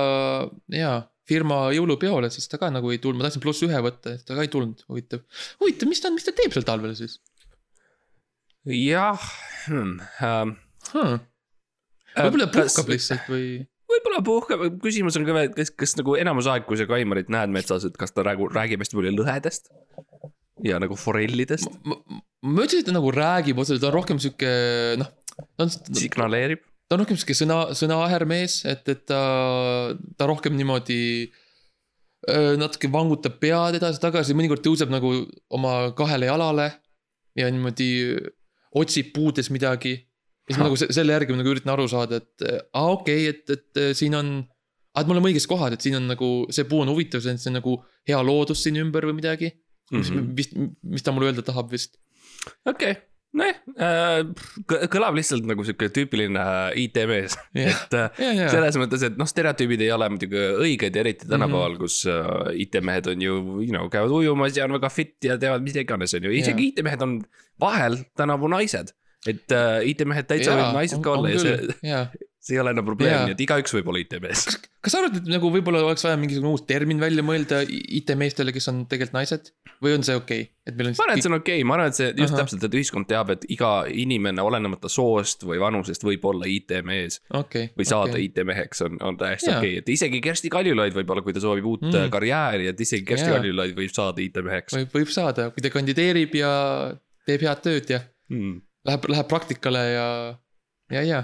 [0.74, 4.38] jaa, firma jõulupeole, siis ta ka nagu ei tulnud, ma tahtsin pluss ühe võtta, ta
[4.38, 5.24] ka ei tulnud, huvitav.
[5.64, 7.20] huvitav, mis ta, mis ta teeb seal talvel siis
[8.66, 9.20] jah
[9.68, 10.58] hmm, ähm,.
[10.94, 11.22] huh.?
[12.16, 13.48] võib-olla puhkab lihtsalt või?
[13.94, 17.32] võib-olla puhkab, küsimus on ka veel, et kas, kas nagu enamus aeg, kui sa Kaimarit
[17.34, 19.72] näed metsas, et kas ta räägib, räägib hästi palju lõhedest
[20.64, 21.98] ja nagu forellidest, ma
[22.64, 24.52] ütlesin, et ta nagu räägib otseselt, ta on rohkem sihuke
[25.02, 25.10] noh,
[25.60, 26.64] on, signaleerib.
[26.88, 29.22] ta on rohkem sihuke sõna, sõnaaher mees, et, et ta,
[30.18, 31.02] ta rohkem niimoodi
[32.60, 35.12] natuke vangutab pead edasi-tagasi, mõnikord tõuseb nagu
[35.52, 36.70] oma kahele jalale
[37.36, 37.90] ja niimoodi
[38.80, 39.98] otsib puudes midagi.
[40.48, 43.36] ja siis ma nagu se- selle järgi nagu üritan aru saada, et aa okei okay,,
[43.36, 44.32] et, et siin on,
[45.00, 47.52] et me oleme õiges kohas, et siin on nagu see puu on huvitav, on, see
[47.52, 49.52] on nagu hea loodus siin ümber või midagi.
[49.92, 50.20] Mis mm.
[50.20, 50.38] -hmm.
[50.38, 51.98] vist, mis ta mulle öelda tahab vist.
[52.66, 52.96] okei,
[53.34, 58.78] nojah äh,, kõlab lihtsalt nagu sihuke tüüpiline äh, IT-mees, jah, et äh, ja, ja, selles
[58.80, 61.80] mõttes, et noh, stereotüübid ei ole muidugi õiged, eriti tänapäeval, Mhm.
[61.82, 65.64] kus uh, IT-mehed on ju, you know, käivad ujumas ja on väga fit ja teevad
[65.66, 67.22] mida iganes, on ju, isegi IT-mehed on
[67.60, 68.94] vahel tänavu naised.
[69.28, 72.06] et uh, IT-mehed täitsa võivad naised ka olla ja see, jaa
[72.44, 74.46] see ei ole enam probleem nii et igaüks võib olla IT-mees.
[74.84, 78.68] kas sa arvad, et nagu võib-olla oleks vaja mingisugune uus termin välja mõelda IT-meestele, kes
[78.72, 79.54] on tegelikult naised
[79.84, 80.98] või on see okei okay?, et meil on.
[80.98, 82.42] ma arvan, et see on okei okay., ma arvan, et see just Ahah.
[82.44, 87.72] täpselt, et ühiskond teab, et iga inimene, olenemata soost või vanusest, võib olla IT-mees okei.
[87.80, 88.28] või saada okay.
[88.28, 91.82] IT-meheks on, on täiesti okei okay., et isegi Kersti Kaljulaid võib-olla, kui ta soovib uut
[91.84, 92.10] Mm.
[92.14, 93.38] karjääri, et isegi Kersti Jaa.
[93.38, 96.52] Kaljulaid võib saada IT-meheks võib, võib saada, kui ta kandideerib ja
[97.28, 98.00] teeb head tööd ja
[98.32, 98.56] mm..
[98.88, 100.08] läheb, läheb praktikale ja,
[100.96, 101.22] ja, ja.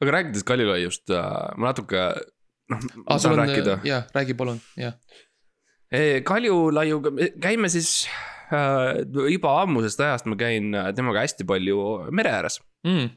[0.00, 2.02] Aga rääkides Kaljulaiust äh,, ma natuke,
[2.72, 3.78] noh, ma sul saan on, rääkida.
[3.88, 4.94] jaa, räägi palun, jah.
[6.24, 7.10] Kaljulaiuga,
[7.42, 8.06] käime siis
[8.52, 13.10] äh, juba ammusest ajast ma käin äh, temaga hästi palju mere ääres Mm.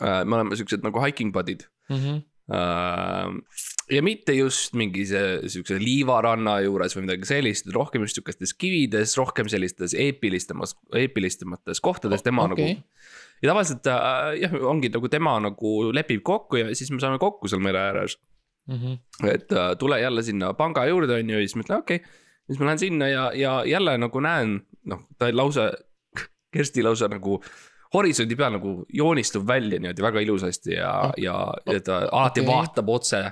[0.00, 0.24] äh,.
[0.24, 2.22] me oleme siuksed nagu hiking buddy'd Mm -hmm.
[2.52, 9.14] Ja mitte just mingi see siukse liivaranna juures või midagi sellist, rohkem just sihukestes kivides,
[9.16, 12.74] rohkem sellistes eepilistemas, eepilistemates kohtades, tema okay.
[12.74, 13.14] nagu.
[13.40, 17.48] ja tavaliselt äh, jah, ongi nagu tema nagu lepib kokku ja siis me saame kokku
[17.48, 18.18] seal mere ääres
[18.68, 18.76] mm.
[18.76, 19.32] -hmm.
[19.32, 22.08] et äh, tule jälle sinna panga juurde, on ju, ja siis ma ütlen okei okay.
[22.46, 25.72] siis ma lähen sinna ja, ja jälle nagu näen, noh, ta lausa,
[26.54, 27.40] Kersti lausa nagu
[27.94, 31.38] horisondi peal nagu joonistub välja niimoodi väga ilusasti ja oh., ja,
[31.70, 32.50] ja ta alati okay.
[32.50, 33.22] vaatab otse,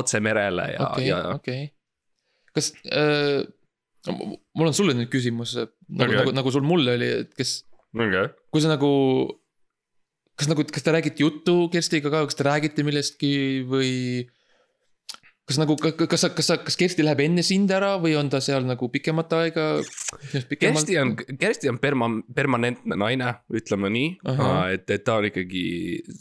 [0.00, 1.20] otse merele ja okay,, ja.
[1.34, 1.74] okei okay.,
[2.54, 3.42] kas äh,,
[4.12, 7.60] mul on sulle nüüd küsimus, nagu okay., nagu, nagu sul mulle oli, et kes
[7.94, 8.90] okay., kui sa nagu.
[10.38, 13.32] kas nagu, kas te räägite juttu Kerstiga ka, kas te räägite millestki
[13.66, 13.88] või
[15.48, 18.90] kas nagu, kas kas kas Kersti läheb enne sind ära või on ta seal nagu
[18.92, 19.66] pikemat aega?
[20.60, 24.32] Kersti on, Kersti on perma-, permanentne naine, ütleme nii uh.
[24.36, 24.74] -huh.
[24.76, 25.66] et, et ta on ikkagi,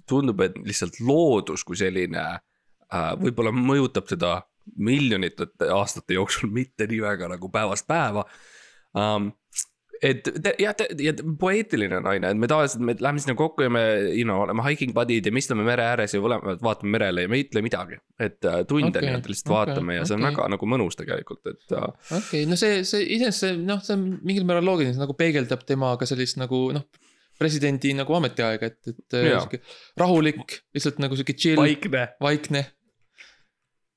[0.08, 4.40] tundub, et lihtsalt loodus kui selline äh, võib-olla mõjutab teda
[4.76, 8.26] miljonite aastate jooksul, mitte nii väga nagu päevast päeva
[8.94, 9.32] um,
[10.04, 10.28] et
[10.60, 14.42] jah, ja poeetiline naine, et me tavaliselt, me läheme sinna kokku ja me, you know,
[14.44, 17.48] oleme hiking buddy'd ja me istume mere ääres ja mõlemad vaatame merele ja me ei
[17.48, 18.00] ütle midagi.
[18.20, 20.12] et uh, tunde okay, nii-öelda lihtsalt okay, vaatame ja okay.
[20.12, 21.90] see on väga nagu mõnus tegelikult, et uh....
[22.12, 25.18] okei okay,, no see, see iseenesest see noh, see on mingil määral loogiline, see nagu
[25.18, 26.88] peegeldab temaga sellist nagu noh
[27.38, 29.62] presidendi nagu ametiaega, et, et äh, sihuke
[30.02, 31.60] rahulik, lihtsalt nagu sihuke chill.
[31.62, 32.08] vaikne.
[32.22, 32.64] vaikne.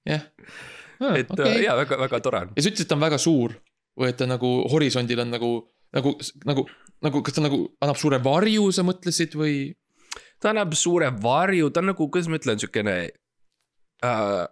[0.08, 0.24] jah
[1.00, 1.16] ah,.
[1.16, 1.64] et okay.
[1.64, 2.54] ja väga-väga tore on.
[2.56, 3.56] ja sa ütlesid, et ta on väga suur
[4.00, 5.50] või et ta nagu horisondil on nagu
[5.96, 6.14] nagu,
[6.48, 6.66] nagu,
[7.04, 9.58] nagu, kas ta nagu annab suure varju, sa mõtlesid või?
[10.40, 12.96] ta annab suure varju, ta on nagu, kuidas ma ütlen, siukene
[14.06, 14.44] uh,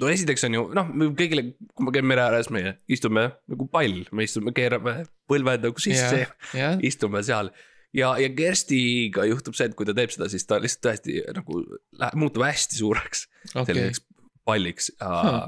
[0.00, 4.04] no esiteks on ju noh, kõigile, kui ma käin mere ääres, me istume nagu pall,
[4.12, 7.50] me istume, keerame põlved nagu sisse ja, ja istume seal.
[7.96, 11.62] ja, ja Kerstiga juhtub see, et kui ta teeb seda, siis ta lihtsalt tõesti nagu
[11.98, 13.72] läheb, muutub hästi suureks okay..
[13.72, 14.06] selliseks
[14.46, 15.44] palliks uh, huh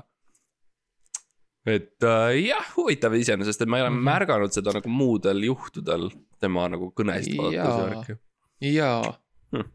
[1.72, 4.10] et äh, jah, huvitav iseenesest, et ma ei ole mm -hmm.
[4.10, 6.08] märganud seda nagu muudel juhtudel
[6.40, 8.16] tema nagu kõnesid vaadates ja,
[8.72, 9.12] jaa
[9.54, 9.68] hm.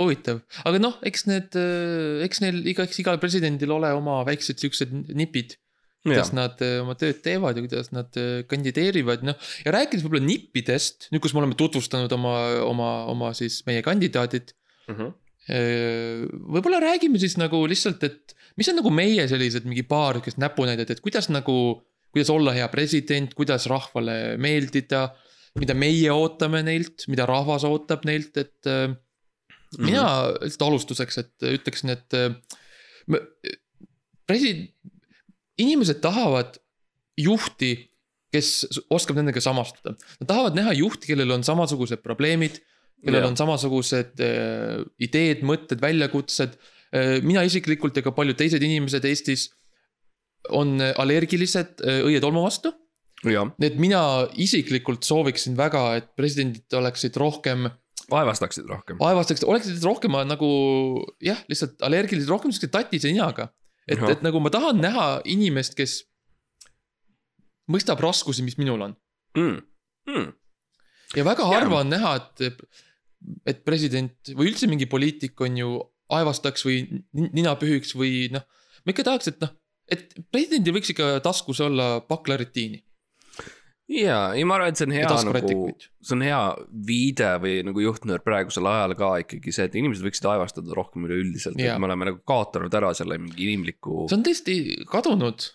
[0.00, 4.58] huvitav, aga noh, eks need, äh, eks neil iga, eks igal presidendil ole oma väiksed
[4.62, 5.58] siuksed nipid.
[6.04, 6.36] kuidas ja.
[6.36, 9.36] nad äh, oma tööd teevad ja kuidas nad äh, kandideerivad, noh.
[9.64, 14.52] ja rääkides võib-olla nippidest, nüüd, kus me oleme tutvustanud oma, oma, oma siis meie kandidaadid
[14.88, 14.94] mm.
[14.94, 15.12] -hmm
[15.48, 20.94] võib-olla räägime siis nagu lihtsalt, et mis on nagu meie sellised mingi paar sihukest näpunäidet,
[20.94, 21.56] et kuidas nagu,
[22.14, 25.10] kuidas olla hea president, kuidas rahvale meeldida.
[25.54, 29.84] mida meie ootame neilt, mida rahvas ootab neilt, et mm -hmm.
[29.84, 32.10] mina lihtsalt alustuseks, et ütleksin, et
[34.26, 34.70] president,
[35.58, 36.58] inimesed tahavad
[37.16, 37.94] juhti
[38.34, 39.94] kes oskab nendega samastuda.
[40.20, 42.60] Nad tahavad näha juhti, kellel on samasugused probleemid,
[43.04, 46.56] kellel on samasugused äh, ideed, mõtted, väljakutsed
[46.94, 47.18] äh,.
[47.26, 49.48] mina isiklikult ja ka paljud teised inimesed Eestis
[50.54, 52.74] on allergilised äh, õietolmu vastu.
[53.24, 57.70] nii et mina isiklikult sooviksin väga, et presidendid oleksid rohkem.
[58.12, 58.98] vaevastaksid rohkem.
[59.00, 60.48] vaevastaksid, oleksid rohkem nagu
[61.24, 63.48] jah, lihtsalt allergilised, rohkem siukse tatise ninaga.
[63.88, 66.02] et, et nagu ma tahan näha inimest, kes
[67.70, 68.96] mõistab raskusi, mis minul on
[69.38, 69.60] mm..
[70.10, 70.32] Mm.
[71.16, 72.48] Ja väga harva on näha, et
[73.48, 75.74] et president või üldse mingi poliitik on ju
[76.12, 76.82] aevastaks või
[77.16, 78.44] nina pühiks või noh.
[78.84, 79.54] ma ikka tahaks, et noh,
[79.90, 82.82] et presidendil võiks ikka taskus olla baklaritiini.
[83.96, 85.64] ja, ei ma arvan, et see on hea nagu,
[86.04, 86.42] see on hea
[86.88, 91.60] viide või nagu juhtnöör praegusel ajal ka ikkagi see, et inimesed võiksid aevastada rohkem üleüldiselt,
[91.60, 94.04] et me oleme nagu kaotanud ära selle mingi inimliku.
[94.10, 94.58] see on tõesti
[94.90, 95.48] kadunud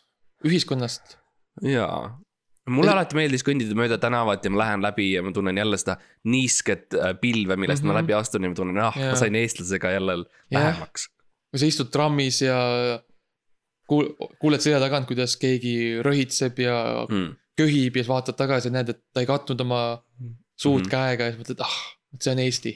[0.49, 1.17] ühiskonnast.
[1.65, 2.17] jaa,
[2.73, 5.97] mulle alati meeldis kõndida mööda tänavat ja ma lähen läbi ja ma tunnen jälle seda
[6.29, 7.93] niisket äh, pilve, millest mm -hmm.
[7.93, 8.03] ma mhm.
[8.03, 10.17] läbi astun ja ma tunnen, ah ma sain eestlasega jälle
[10.51, 11.27] lähemaks yeah..
[11.51, 12.57] kui sa istud trammis ja
[13.91, 17.31] kuul-, kuuled selja tagant, kuidas keegi röhitseb ja mm.
[17.57, 19.81] köhib ja siis vaatad tagasi ja näed, et ta ei katnud oma
[20.55, 20.91] suud mm -hmm.
[20.91, 21.79] käega ja siis mõtled, ah,
[22.19, 22.75] see on Eesti.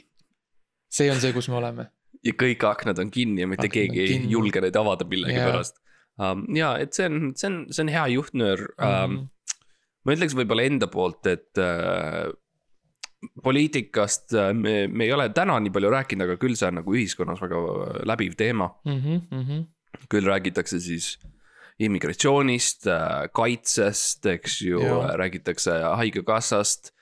[0.90, 1.90] see on see, kus me oleme.
[2.24, 5.84] ja kõik aknad on kinni ja mitte aknad keegi ei julge neid avada millegipärast yeah..
[6.14, 9.16] Um, ja et see on, see on, see on hea juhtnöör um, mm.
[9.16, 9.33] -hmm
[10.04, 12.32] ma ütleks võib-olla enda poolt, et äh,
[13.42, 16.96] poliitikast äh, me, me ei ole täna nii palju rääkinud, aga küll see on nagu
[16.96, 18.98] ühiskonnas väga äh, läbiv teema mm.
[18.98, 19.64] -hmm, mm -hmm.
[20.12, 21.18] küll räägitakse siis
[21.78, 24.80] immigratsioonist, äh, kaitsest, eks ju,
[25.14, 26.92] räägitakse haigekassast.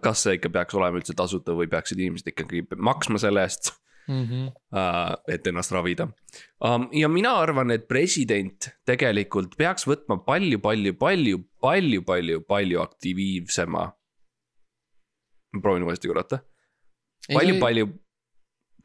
[0.00, 3.74] kas see ikka peaks olema üldse tasuta või peaksid inimesed ikkagi maksma selle eest
[4.08, 4.24] mm.
[4.24, 4.52] -hmm.
[5.28, 6.08] et ennast ravida.
[6.64, 12.80] Um, ja mina arvan, et president tegelikult peaks võtma palju, palju, palju, palju, palju, palju
[12.80, 13.92] aktiivsema.
[15.52, 16.38] ma proovin uuesti korrata.
[17.32, 17.60] palju,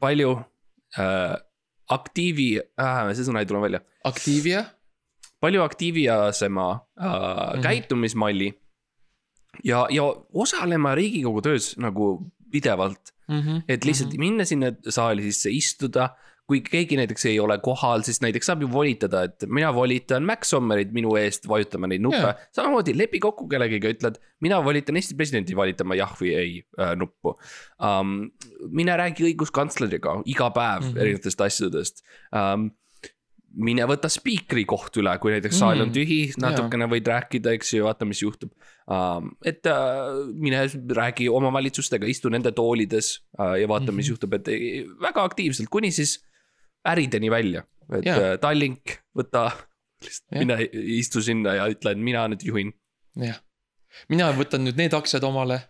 [0.00, 0.30] palju,
[0.98, 1.36] äh,
[1.88, 4.64] aktiivi äh,, see sõna ei tule välja, Activia
[5.40, 7.12] palju aktiiviasema äh, mm.
[7.12, 7.62] -hmm.
[7.62, 8.54] käitumismalli.
[9.64, 13.40] ja, ja osalema riigikogu töös nagu pidevalt, mm.
[13.40, 13.62] -hmm.
[13.68, 14.18] et lihtsalt mm -hmm.
[14.18, 16.16] minna sinna saali sisse, istuda.
[16.46, 20.52] Kui keegi näiteks ei ole kohal, siis näiteks saab ju volitada, et mina volitan Max
[20.54, 22.36] Sommerit minu eest vajutama neid nuppe yeah..
[22.54, 27.34] samamoodi lepi kokku kellegagi, ütled, mina volitan Eesti presidenti valitama jah või ei äh, nuppu
[27.82, 28.30] um,.
[28.70, 30.94] mine räägi õiguskantsleriga iga päev mm Mhm.
[30.94, 31.00] -hmm.
[31.02, 32.70] erinevatest asjadest um,
[33.56, 35.94] mine võta spiikri koht üle, kui näiteks saal on Mm.
[35.96, 38.50] tühi, natukene võid rääkida, eks ju, vaata, mis juhtub
[38.86, 39.30] um,.
[39.44, 40.66] et uh, mine
[41.00, 44.12] räägi omavalitsustega, istu nende toolides uh, ja vaata, mis Mhm.
[44.12, 46.18] juhtub, et ei- väga aktiivselt, kuni siis
[46.86, 47.62] ärideni välja.
[47.94, 48.18] et Jaa.
[48.18, 49.46] uh, Tallink, võta,
[50.04, 50.40] Jah.
[50.42, 50.56] mine
[50.98, 52.72] istu sinna ja ütle, et mina nüüd juhin
[53.16, 53.38] jah,
[54.12, 55.60] mina võtan nüüd need aktsiad omale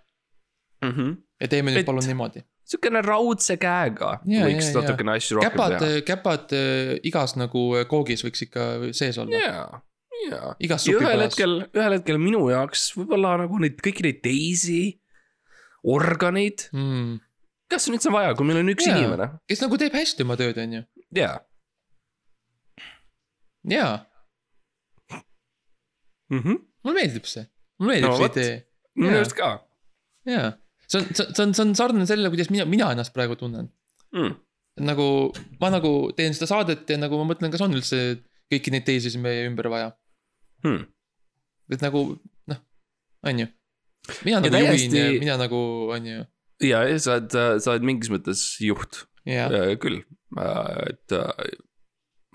[0.83, 0.91] mm.
[0.93, 1.17] -hmm.
[1.41, 2.43] ja teeme nüüd Et- palun niimoodi.
[2.67, 7.67] sihukene raudse käega Jaa, võiks jaa, natukene asju rohkem käpad teha., käpad äh, igas nagu
[7.79, 9.37] äh, koogis võiks ikka sees olla.
[9.37, 9.83] jaa,
[10.31, 10.55] jaa.
[10.59, 14.81] ja ühel hetkel, ühel hetkel minu jaoks võib-olla nagu neid kõiki neid teisi
[15.87, 17.21] organeid, Mm.
[17.71, 18.97] kas on üldse vaja, kui meil on üks Jaa.
[18.99, 20.83] inimene, kes nagu teeb hästi oma tööd, on ju.
[21.21, 21.37] Jaa
[23.71, 23.95] jaa,
[26.31, 26.59] mm -hmm..
[26.85, 27.47] mulle meeldib see,
[27.81, 28.55] mulle meeldib No see idee,
[28.95, 29.51] minu arust ka
[30.31, 30.53] jaa.
[30.87, 33.69] see on, see on, see on sarnane sellele, kuidas mina, mina ennast praegu tunnen.
[34.15, 34.37] mm..
[34.87, 35.09] nagu
[35.61, 38.03] ma nagu teen seda saadet ja nagu ma mõtlen, kas on üldse
[38.53, 39.91] kõiki neid teisi siin meie ümber vaja.
[40.65, 40.87] Hmm.
[41.73, 42.07] et nagu
[42.53, 42.61] noh,
[43.27, 43.49] on ju.
[44.25, 45.61] mina Ja nagu täiesti- juhin ja mina nagu
[45.97, 46.23] on ju,
[46.63, 50.05] ja, ja sa oled, sa oled mingis mõttes juht äh, küll,
[50.91, 51.53] et äh,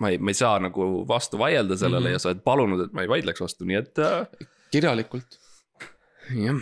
[0.01, 2.07] ma ei, ma ei saa nagu vastu vaielda sellele mm.
[2.07, 2.19] -hmm.
[2.19, 5.39] ja sa oled palunud, et ma ei vaidleks vastu, nii et äh, kirjalikult.
[6.35, 6.61] jah.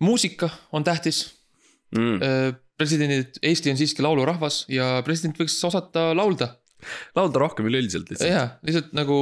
[0.00, 1.36] muusika on tähtis
[1.94, 2.18] Mm.
[2.76, 6.56] presidendid, Eesti on siiski laulurahvas ja president võiks osata laulda.
[7.16, 8.30] laulda rohkem üleüldiselt lihtsalt.
[8.30, 9.18] jaa, lihtsalt nagu,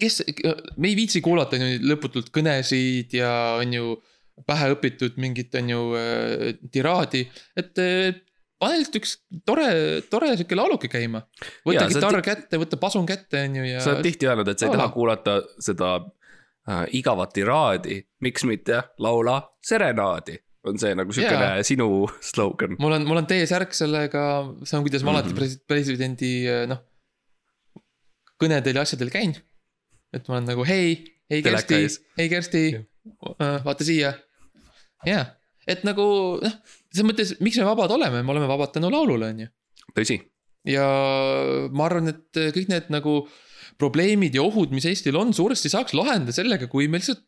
[0.00, 0.22] kes,
[0.76, 3.92] me ei viitsi kuulata on ju lõputult kõnesid ja on ju
[4.46, 7.22] pähe õpitud mingit on ju äh, tiraadi,
[7.56, 8.18] et äh,
[8.60, 9.14] pane lihtsalt üks
[9.48, 9.68] tore,
[10.10, 11.22] tore sihuke lauluke käima.
[11.66, 13.80] võta kitarr kätte, võta pasun kätte on ju ja.
[13.84, 15.94] sa oled tihti öelnud, et sa ei taha kuulata seda
[16.68, 21.62] äh, igavat tiraadi, miks mitte laula serenaadi, on see nagu siukene Jaa.
[21.64, 21.88] sinu
[22.20, 22.76] slogan.
[22.82, 24.26] mul on, mul on T-särk sellega,
[24.64, 25.38] see on, kuidas ma alati Mhm.
[25.40, 26.32] pres- presidendi
[26.68, 26.80] noh,
[28.40, 29.36] kõnedel ja asjadel käin.
[30.12, 30.96] et ma olen nagu hei,
[31.30, 31.80] hei Kersti
[32.18, 32.62] hei Kersti,
[33.64, 34.14] vaata siia.
[35.04, 35.26] jaa,
[35.66, 36.06] et nagu
[36.42, 36.56] noh,
[36.92, 39.48] selles mõttes, miks me vabad oleme, me oleme vabad tänu laulule, on ju.
[39.96, 40.20] tõsi,
[40.68, 40.86] ja
[41.72, 43.26] ma arvan, et kõik need nagu
[43.76, 47.24] probleemid ja ohud, mis Eestil on, suuresti saaks lahendada sellega, kui me lihtsalt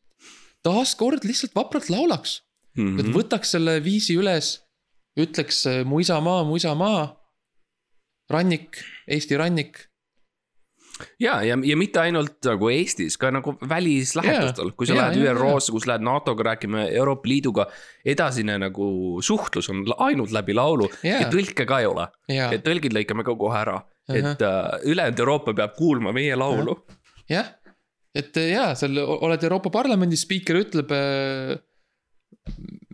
[0.64, 2.40] taaskord lihtsalt vapralt laulaks
[2.76, 2.86] mm.
[2.86, 3.00] -hmm.
[3.00, 3.14] et Mhm.
[3.14, 4.58] võtaks selle viisi üles,
[5.18, 7.14] ütleks mu isamaa, mu isamaa.
[8.30, 8.76] rannik,
[9.08, 9.87] Eesti rannik.
[11.20, 15.34] ja, ja, ja mitte ainult nagu Eestis, ka nagu välislähetustel, kui sa Jaa, lähed jaa,
[15.34, 17.68] ÜRO-sse, kus lähed NATO-ga rääkima, Euroopa Liiduga.
[18.04, 18.88] edasine nagu
[19.24, 21.22] suhtlus on ainult läbi laulu Jaa.
[21.24, 22.08] ja tõlke ka ei ole.
[22.32, 24.78] ja, et tõlgid lõikame ka kohe ära, et Ahah.
[24.80, 26.76] uh, ülejäänud Euroopa peab kuulma meie laulu.
[27.30, 27.54] jah,
[28.14, 31.56] et äh, jaa, seal oled Euroopa Parlamendi spiiker, ütleb äh,.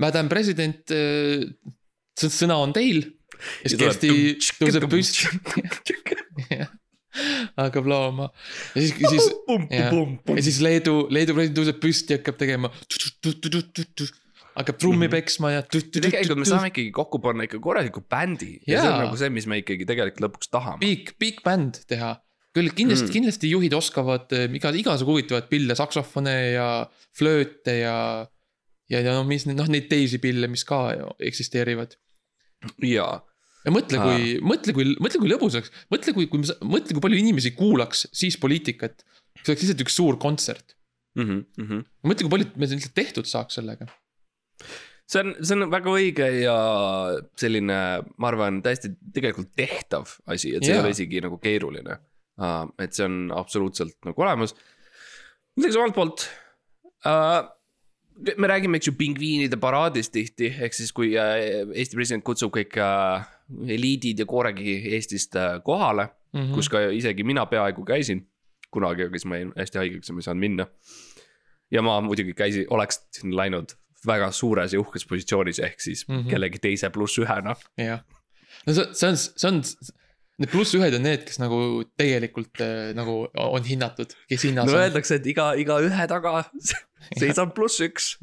[0.03, 1.45] Madam president äh,,
[2.19, 3.05] sõna on teil.
[3.63, 4.11] ja siis Kersti
[4.61, 5.29] tõuseb püsti,
[7.61, 8.29] hakkab laulma
[8.75, 9.31] ja siis, siis
[9.71, 9.95] Jah.
[9.95, 12.71] ja siis Leedu, Leedu president tõuseb püsti ja hakkab tegema.
[14.55, 15.63] hakkab trummi peksma ja.
[15.67, 19.33] tegelikult me saame ikkagi kokku panna ikka korraliku bändi ja, ja see on nagu see,
[19.35, 20.83] mis me ikkagi tegelikult lõpuks tahame.
[20.85, 22.17] Big, big band teha.
[22.55, 23.15] küll kindlasti Mm.
[23.17, 26.69] kindlasti juhid oskavad eh, iga, igasugu huvitavaid pille, saksofone ja
[27.19, 27.97] flööte ja.
[28.91, 30.87] ja, ja noh, mis noh, neid teisi pille, mis ka
[31.19, 31.99] eksisteerivad.
[32.87, 33.19] jaa,
[33.65, 37.21] ja mõtle, kui, mõtle, kui, mõtle, kui lõbus oleks, mõtle, kui, kui, mõtle, kui palju
[37.21, 39.05] inimesi kuulaks siis poliitikat.
[39.41, 40.77] see oleks lihtsalt üks suur kontsert.
[41.19, 41.45] mm.
[41.59, 41.85] -hmm.
[42.05, 43.87] mõtle, kui palju meil lihtsalt tehtud saaks sellega.
[45.11, 46.57] see on, see on väga õige ja
[47.37, 47.79] selline,
[48.17, 50.81] ma arvan, täiesti tegelikult tehtav asi, et see yeah.
[50.81, 52.01] ei ole isegi nagu keeruline
[52.83, 54.55] et see on absoluutselt nagu olemas.
[55.57, 56.25] muidugi omalt poolt
[57.07, 57.47] uh,.
[58.39, 62.77] me räägime, eks ju, pingviinide paraadist tihti, ehk siis kui uh, Eesti president kutsub kõik
[62.79, 63.23] uh,
[63.69, 66.41] eliidid ja kooregi Eestist uh, kohale mm.
[66.41, 66.55] -hmm.
[66.55, 68.27] kus ka isegi mina peaaegu käisin
[68.75, 70.67] kunagi, aga siis ma jäin hästi haigeks ja ma ei saanud minna.
[71.71, 73.77] ja ma muidugi käisin, oleks läinud
[74.07, 76.15] väga suures ja uhkes positsioonis, ehk siis mm.
[76.15, 76.31] -hmm.
[76.31, 77.57] kellegi teise pluss ühena.
[77.79, 78.03] jah,
[78.67, 79.63] no see, see on, see on,
[80.43, 81.59] need pluss-ühed on need, kes nagu
[82.01, 84.85] tegelikult äh, nagu on hinnatud, kes hinnas no on.
[84.85, 86.43] öeldakse, et iga, iga ühe taga
[87.21, 88.15] seisab pluss üks.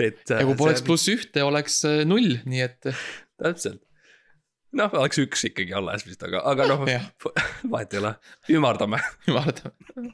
[0.00, 0.22] et.
[0.28, 2.92] ja kui poleks pluss ühte, oleks äh, null, nii et
[3.42, 3.82] täpselt.
[4.78, 6.84] noh, oleks üks ikkagi alles vist, aga, aga noh
[7.72, 8.14] vahet ei ole,
[8.56, 9.02] ümardame.
[9.28, 10.12] vaatame.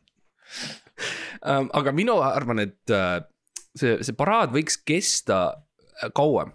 [1.47, 3.21] Ähm, aga mina arvan, et äh,
[3.79, 6.55] see, see paraad võiks kesta äh, kauem.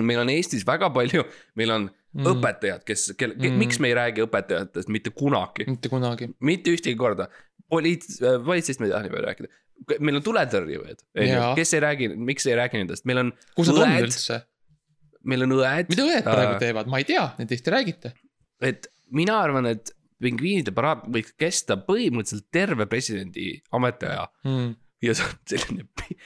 [0.00, 1.24] meil on Eestis väga palju,
[1.58, 2.28] meil on mm.
[2.32, 6.30] õpetajad, kes, kelle mm., miks me ei räägi õpetajatest mitte kunagi, mitte kunagi.
[6.40, 7.28] mitte ühtegi korda.
[7.72, 8.08] poliit-,
[8.46, 9.52] politseist me ei taha niimoodi rääkida.
[9.98, 13.72] meil on tuletõrjujad, on ju kes ei räägi, miks ei räägi nendest, meil on kus
[13.72, 14.42] nad on üldse?
[15.28, 15.90] Meil on õed.
[15.92, 18.12] mida õed praegu teevad, ma ei tea, nendest ei räägita.
[18.62, 19.92] et mina arvan, et
[20.22, 24.74] pingviinide paraad võiks kesta põhimõtteliselt terve presidendi ametiaja Mm.
[25.02, 26.16] ja see on selline pi-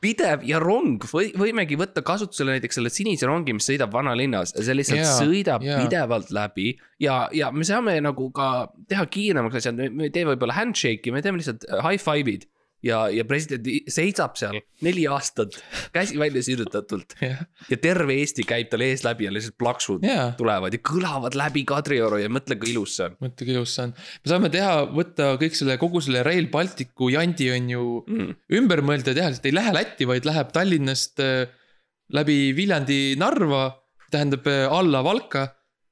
[0.00, 4.76] pidev ja rong või võimegi võtta kasutusele näiteks selle sinise rongi, mis sõidab vanalinnas, see
[4.76, 5.80] lihtsalt yeah, sõidab yeah.
[5.82, 10.56] pidevalt läbi ja, ja me saame nagu ka teha kiiremaks asjad, me ei tee võib-olla
[10.58, 12.44] handshake'i, me teeme lihtsalt äh, high five'id
[12.86, 15.58] ja, ja president seisab seal neli aastat,
[15.94, 20.30] käsi välja sirutatult jah, ja terve Eesti käib tal ees läbi ja lihtsalt plaksud jaa,
[20.38, 23.88] tulevad ja kõlavad läbi Kadrioru ja mõtle, kui ilus see on mõtle kui ilus see
[23.88, 23.94] on.
[23.96, 28.38] me saame teha, võtta kõik selle, kogu selle Rail Balticu jandi on ju mm..
[28.60, 31.44] ümber mõelda ja teha, lihtsalt ei lähe Lätti, vaid läheb Tallinnast äh,
[32.16, 33.68] läbi Viljandi Narva,
[34.12, 35.48] tähendab äh, alla Valka.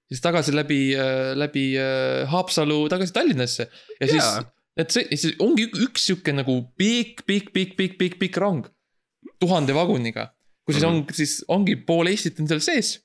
[0.09, 0.95] siis tagasi läbi,
[1.35, 3.69] läbi äh, Haapsalu tagasi Tallinnasse
[4.01, 4.43] ja siis Jaa.,
[4.79, 8.67] et see, siis ongi ük- üks sihuke nagu pikk, pikk, pikk, pikk, pikk, pikk rong.
[9.41, 10.29] tuhande vaguniga,
[10.65, 13.01] kus siis on, siis ongi pool Eestit on seal sees.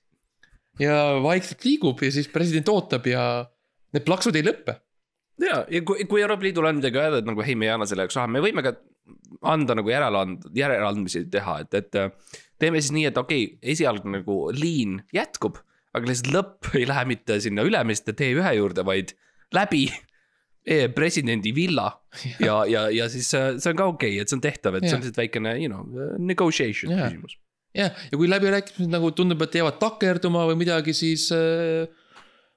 [0.80, 3.24] ja vaikselt liigub ja siis president ootab ja
[3.93, 4.78] need plaksud ei lõppe.
[5.43, 7.88] ja, ja kui, kui Euroopa Liidul on midagi öelda, et nagu ei, me ei anna
[7.89, 8.78] selle jaoks raha, me võime ka
[9.49, 11.97] anda nagu järeleand-, järeleandmisi teha, et, et
[12.61, 15.59] teeme siis nii, et okei okay,, esialgne nagu liin jätkub,
[15.95, 19.15] aga lihtsalt lõpp ei lähe mitte sinna Ülemiste T1 juurde, vaid
[19.55, 19.88] läbi
[20.95, 21.89] presidendi villa
[22.47, 24.88] ja, ja, ja siis äh, see on ka okei okay,, et see on tehtav, et
[24.88, 25.86] see on lihtsalt väikene, you know,
[26.17, 27.07] negotiation Jah.
[27.07, 27.38] küsimus.
[27.78, 31.89] jah, ja kui läbirääkimised nagu tundub, et jäävad takerduma või midagi, siis äh,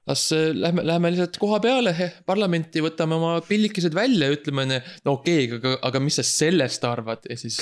[0.06, 4.66] las äh, lähme, lähme lihtsalt koha peale eh, parlamenti, võtame oma pillikesed välja ja ütleme,
[5.06, 7.60] no okei okay,, aga, aga mis sa sellest arvad ja siis.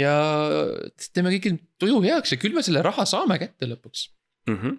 [0.00, 0.14] ja
[1.14, 4.08] teeme kõigil tuju heaks ja küll me selle raha saame kätte lõpuks.
[4.50, 4.78] Mhm.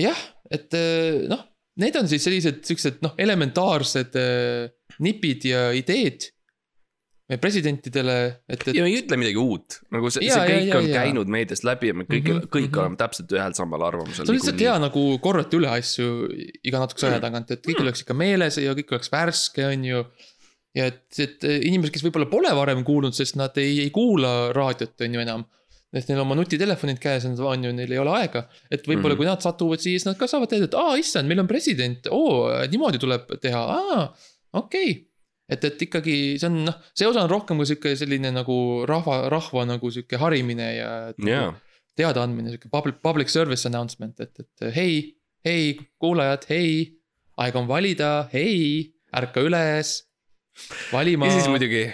[0.00, 0.20] jah,
[0.50, 1.46] et äh, noh,
[1.80, 4.68] need on siis sellised siuksed noh, elementaarsed äh,
[5.00, 6.28] nipid ja ideed
[7.38, 10.80] presidentidele, et, et ja me ei ütle midagi uut, nagu see, see kõik jaa, jaa,
[10.80, 11.04] on jaa.
[11.04, 12.72] käinud meediast läbi ja me kõik mm, -hmm, kõik mm.
[12.72, 12.82] -hmm.
[12.82, 14.24] oleme täpselt ühel samal arvamusel.
[14.24, 16.08] see on lihtsalt hea nagu korrata üle asju
[16.66, 20.02] iga natukese aja tagant, et kõik oleks ikka meeles ja kõik oleks värske, on ju.
[20.74, 24.98] ja et, et inimesed, kes võib-olla pole varem kuulnud, sest nad ei, ei kuula raadiot,
[25.06, 25.46] on ju enam.
[25.90, 28.44] Sest neil on oma nutitelefonid käes, on ju, neil ei ole aega.
[28.70, 29.22] et võib-olla mm -hmm.
[29.22, 32.50] kui nad satuvad siis nad ka saavad teada, et aa, issand, meil on president, oo,
[32.70, 34.04] niimoodi tuleb teha, aa,
[34.52, 35.04] okei okay.
[35.48, 39.24] et, et ikkagi see on noh, see osa on rohkem kui sihuke selline nagu rahva,
[39.32, 41.56] rahva nagu sihuke harimine ja et nagu
[41.98, 44.94] teadaandmine, sihuke public, public service announcement, et, et hei,
[45.44, 47.00] hei, kuulajad, hei,
[47.40, 49.96] aeg on valida, hei, ärka üles,
[50.92, 51.50] valima ja siis.
[51.50, 51.84] muidugi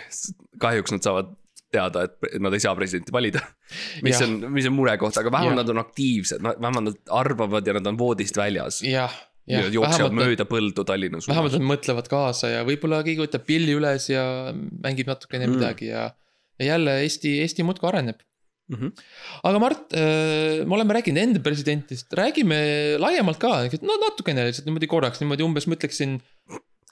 [0.62, 1.32] kahjuks nad saavad
[1.76, 3.44] teada, et nad ei saa presidenti valida.
[4.06, 4.26] mis Jah.
[4.26, 7.98] on, mis on murekoht, aga vähemalt nad on aktiivsed, vähemalt nad arvavad ja nad on
[8.00, 8.82] voodist väljas.
[8.86, 9.14] jah,
[9.46, 11.58] ja jah, jooksevad vähemalt, mööda põldu Tallinna vähemalt suunas.
[11.60, 14.24] nad mõtlevad kaasa ja võib-olla keegi võtab pilli üles ja
[14.56, 15.52] mängib natukene Mm.
[15.52, 15.58] mm.
[15.60, 16.06] midagi ja.
[16.58, 18.22] ja jälle Eesti, Eesti muudkui areneb.
[18.66, 18.88] Mhm.
[19.46, 22.56] aga Mart, me oleme rääkinud enda presidentidest, räägime
[22.98, 23.52] laiemalt ka,
[23.86, 26.16] no natukene lihtsalt niimoodi korraks niimoodi umbes ma ütleksin.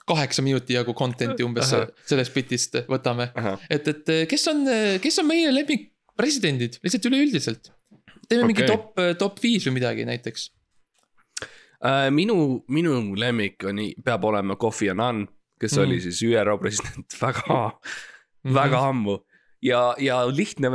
[0.07, 1.89] Kaheksa minuti jagu content'i umbes Ahah.
[2.05, 3.31] sellest bitist võtame,
[3.69, 4.65] et, et kes on,
[5.01, 7.71] kes on meie lemmikpresidendid lihtsalt üleüldiselt.
[8.29, 8.75] teeme mingi Okei.
[8.75, 10.49] top, top viis või midagi näiteks.
[11.85, 15.25] Äh, minu, minu lemmik on, peab olema Kofi Annan,
[15.61, 15.75] kes.
[15.75, 15.83] Mm.
[15.83, 17.71] oli siis ÜRO president väga mm,
[18.43, 18.53] -hmm.
[18.55, 19.19] väga ammu
[19.61, 20.69] ja, ja lihtne,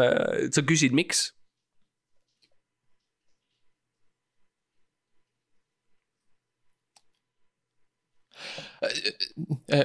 [0.54, 1.30] sa küsid, miks?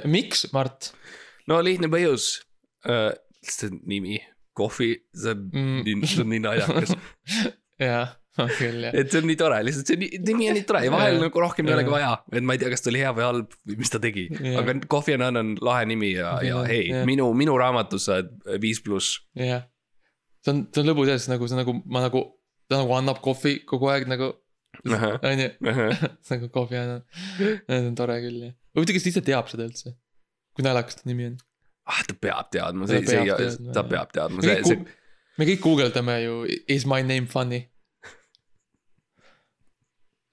[0.08, 0.90] miks, Mart?
[1.50, 2.30] no lihtne põhjus
[2.88, 3.12] uh,,
[3.46, 4.20] see nimi,
[4.56, 5.82] Kofi, see on Mm.
[5.84, 6.94] nii, see on nii naljakas.
[7.82, 8.94] jah, on küll jah.
[8.96, 11.42] et see on nii tore, lihtsalt see ni- nimi on nii tore ja vahel nagu
[11.44, 13.76] rohkem ei olegi vaja, et ma ei tea, kas ta oli hea või halb või
[13.82, 14.24] mis ta tegi.
[14.56, 18.80] Aga Kofi Annan on lahe nimi ja, ja hei minu, minu raamatus sa oled viis
[18.84, 19.18] pluss.
[19.36, 19.66] jah,
[20.44, 22.24] see on, see on lõbus jah, sest nagu see nagu ma nagu,
[22.72, 24.32] ta nagu annab kohvi kogu aeg nagu,
[24.88, 25.50] on ju,
[26.32, 27.04] nagu kohvi annab.
[27.36, 28.56] see on tore küll jah.
[28.76, 29.94] huvitav, kas ta ise teab seda üldse?
[30.56, 31.36] kui naljakas ta nimi on?
[31.86, 34.94] ah, ta peab teadma, see, see ta peab teadma, me see, see kõik,
[35.40, 36.38] me kõik guugeldame ju
[36.72, 37.66] is my name funny.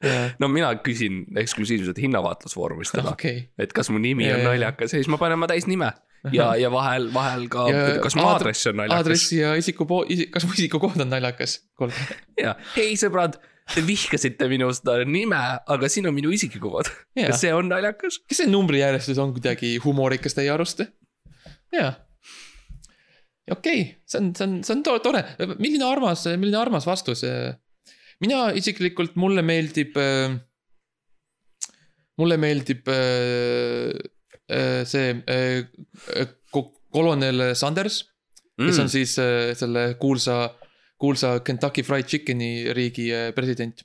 [0.42, 4.50] no mina küsin eksklusiivselt hinnavaatlusfoorumist täna, okei, et kas mu nimi Ja, on ja.
[4.52, 5.92] naljakas ja siis ma panen oma täisnime
[6.32, 7.68] ja, ja vahel, vahel ka
[8.04, 11.60] kas mu aadre- aadress on naljakas aadressi ja isiku po-, kas mu isikukood on naljakas?
[12.44, 13.40] ja hei sõbrad,
[13.72, 15.40] te vihkasite minu seda nime,
[15.76, 16.90] aga siin on minu isiklik kood.
[17.16, 17.30] Jaa.
[17.32, 18.20] kas see on naljakas?
[18.28, 20.84] kas see numbrijärjestus on kuidagi humoorikas teie arust?
[21.74, 21.94] jaa.
[23.52, 25.24] okei okay., see on, see on, see on to- tore,
[25.60, 27.24] milline armas, milline armas vastus.
[28.24, 29.96] mina isiklikult, mulle meeldib.
[32.22, 33.92] mulle meeldib äh,
[34.54, 38.04] äh, see äh, ko- kolonel Sanders,
[38.60, 38.84] kes Mm.
[38.84, 40.36] on siis äh, selle kuulsa,
[41.02, 43.84] kuulsa Kentucky Fried Chicken'i riigi äh, president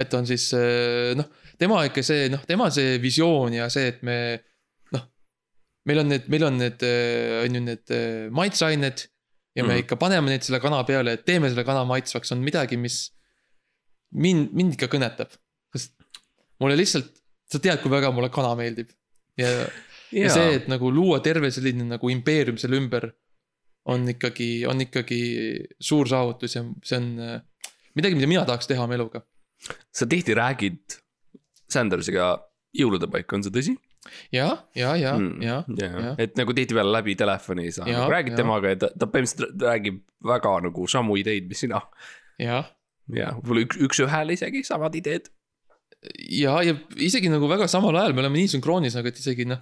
[0.00, 1.28] et on siis äh, noh,
[1.60, 4.16] tema ikka see noh, tema see visioon ja see, et me
[4.96, 5.06] noh.
[5.88, 6.84] meil on need, meil on need,
[7.44, 7.96] on ju need
[8.36, 9.06] maitseained
[9.56, 9.84] ja me mm.
[9.84, 13.02] ikka paneme neid selle kana peale, et teeme selle kana maitsvaks, on midagi, mis
[14.14, 15.32] mind, mind ikka kõnetab.
[15.74, 15.94] sest
[16.62, 17.12] mulle lihtsalt,
[17.50, 18.90] sa tead, kui väga mulle kana meeldib
[19.40, 19.66] ja, ja.
[20.24, 23.10] ja see, et nagu luua terve selline nagu impeerium selle ümber
[23.88, 25.20] on ikkagi, on ikkagi
[25.80, 27.12] suur saavutus ja see on
[27.96, 29.22] midagi, mida mina tahaks teha oma eluga
[29.92, 30.98] sa tihti räägid
[31.70, 32.34] Sandersiga
[32.76, 33.76] jõulude paiku, on see tõsi?
[34.32, 38.12] ja, ja, ja Mm, ja, jah jah., et nagu tihtipeale läbi telefoni sa Jaa, nagu
[38.12, 38.40] räägid jaa.
[38.40, 41.82] temaga ja ta, ta põhimõtteliselt räägib väga nagu samu ideid, mis sina.
[42.40, 42.62] ja,
[43.12, 45.28] ja võib-olla üks, üks-ühele isegi samad ideed.
[46.32, 49.60] ja, ja isegi nagu väga samal ajal me oleme nii sünkroonis nagu, et isegi noh.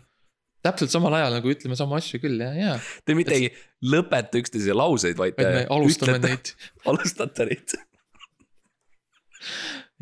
[0.64, 3.48] Täpselt samal ajal nagu ütleme samu asju küll ja, ja, Te mitte ei
[3.84, 6.52] lõpeta üksteise lauseid, vaid et me te alustame ütlete- neid
[6.92, 7.74] alustate neid.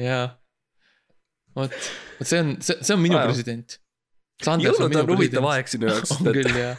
[0.00, 0.20] ja.
[1.56, 1.74] vot,
[2.20, 3.32] vot see on, see, see on minu Aa, jah.
[3.32, 3.80] president.
[4.46, 6.72] jõulud on huvitav aeg sinu jaoks, on küll ja,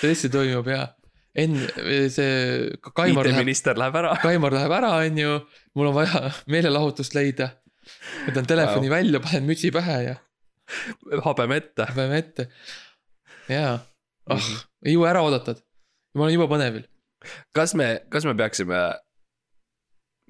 [0.00, 0.86] tõesti toimub ja.
[1.38, 2.32] enne see
[2.88, 4.16] Kaimar läheb, IT-minister läheb ära.
[4.24, 5.36] Kaimar läheb ära, on ju,
[5.76, 7.52] mul on vaja meelelahutust leida.
[8.24, 8.96] võtan telefoni wow.
[8.96, 10.16] välja, panen mütsi pähe ja
[11.24, 11.86] habeme ette.
[11.94, 12.48] peame ette.
[13.52, 13.78] jaa,
[14.30, 14.48] ah,
[14.84, 15.56] ei jõua ära oodata.
[16.14, 16.86] ma olen juba põnevil.
[17.56, 18.82] kas me, kas me peaksime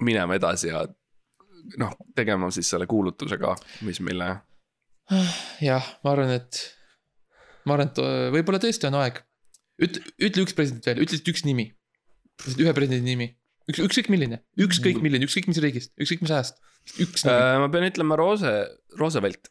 [0.05, 0.85] minema edasi ja
[1.81, 3.55] noh, tegema siis selle kuulutuse ka,
[3.87, 4.31] mis meile.
[5.65, 6.63] jah, ma arvan, et,
[7.67, 9.21] ma arvan, et äh, võib-olla tõesti on aeg.
[9.83, 11.71] ütle, ütle üks president veel, ütle üks nimi.
[12.55, 13.33] ühe presidendi nimi,
[13.71, 16.61] üks, ükskõik milline, ükskõik milline, ükskõik mis riigist, ükskõik mis ajast,
[16.97, 18.55] üks nimi, Äh, ma pean ütlema Roose,
[19.01, 19.51] Roosevelt,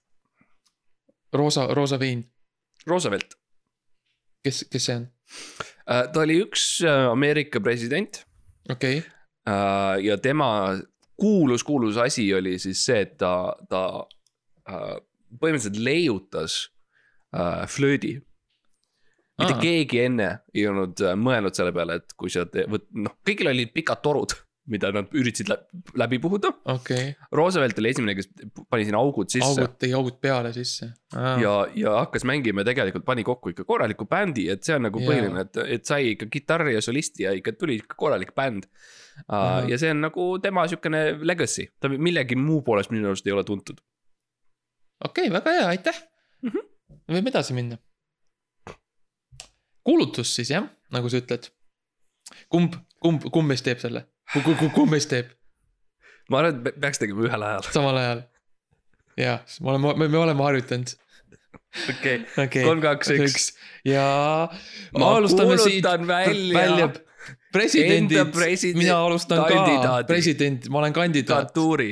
[1.36, 2.24] Roosa, Roosa Vein,
[2.88, 3.36] Roosevelt.
[4.48, 5.08] kes, kes see on?
[5.86, 8.24] ta oli üks äh, Ameerika president
[8.72, 9.10] okei okay.,
[9.48, 10.50] äh, ja tema
[11.18, 13.34] kuulus, kuulus asi oli siis see, et ta,
[13.70, 13.84] ta
[14.70, 14.96] äh,
[15.42, 16.58] põhimõtteliselt leiutas
[17.36, 18.18] äh, flöödi.
[19.38, 19.62] mitte Aa.
[19.62, 24.04] keegi enne ei olnud äh, mõelnud selle peale, et kui sa noh, kõigil olid pikad
[24.06, 24.38] torud,
[24.68, 25.60] mida nad üritasid lä-
[25.96, 26.52] läbi puhuda.
[26.74, 28.30] okei, Roosevelt oli esimene, kes
[28.70, 30.90] pani sinna augud sisse augud, tegi augud peale sisse.
[31.16, 35.02] ja, ja hakkas mängima ja tegelikult pani kokku ikka korraliku bändi, et see on nagu
[35.04, 39.34] põhiline, et, et sai ikka kitarri ja solisti ja ikka tuli ikka korralik bänd uh,.
[39.34, 39.70] Ahah.
[39.70, 43.44] ja see on nagu tema sihukene legacy, ta millegi muu poolest minu arust ei ole
[43.48, 43.80] tuntud.
[45.06, 46.04] okei okay,, väga hea, aitäh
[46.42, 46.50] mm.
[46.50, 46.68] -hmm.
[47.16, 47.80] võime edasi minna.
[49.84, 51.50] kuulutus siis jah, nagu sa ütled.
[52.50, 54.06] kumb, kumb, kumb meist teeb selle?
[54.36, 55.34] Kumb meist teeb
[56.32, 57.68] ma arvan, et peaks tegema ühel ajal.
[57.72, 58.24] samal ajal?
[59.18, 60.94] jah, me oleme, me, me oleme harjutanud.
[61.94, 63.52] okei, kolm, kaks, üks.
[63.88, 64.08] ja
[64.98, 66.90] Ma alustame siit välja välja
[67.52, 70.08] presidendid enda, presidendi- mina alustan ka kandidaadi.
[70.08, 71.52] president, ma olen kandidaat.
[71.52, 71.92] Katuuri.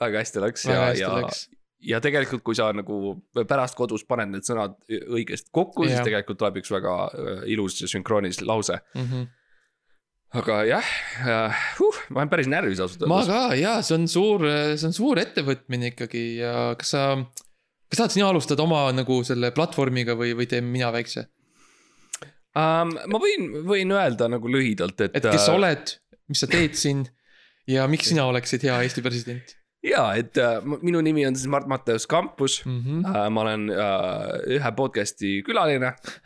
[0.00, 1.12] väga hästi läks ja, ja,
[1.80, 3.16] ja tegelikult, kui sa nagu
[3.48, 7.88] pärast kodus paned need sõnad õigesti kokku, siis tegelikult tuleb üks väga äh, ilus ja
[7.88, 8.80] sünkroonis lause.
[8.94, 9.28] Mhm.
[10.36, 10.90] Aga jah
[11.22, 13.32] äh,, huh, ma olen päris närvis ausalt ma öeldes.
[13.32, 17.06] ka ja see on suur, see on suur ettevõtmine ikkagi ja kas sa,
[17.90, 21.28] kas tahad sina alustada oma nagu selle platvormiga või, või teen mina väikse?
[22.56, 25.18] Um, ma võin, võin öelda nagu lühidalt, et.
[25.18, 25.92] et kes sa oled,
[26.32, 27.04] mis sa teed siin
[27.68, 29.56] ja miks sina oleksid hea Eesti president
[29.86, 32.80] ja, et äh, minu nimi on siis Mart Matteus Kampus mm?
[32.80, 33.16] -hmm.
[33.16, 33.28] äh,.
[33.30, 36.16] ma olen äh, ühe podcast'i külaline äh,.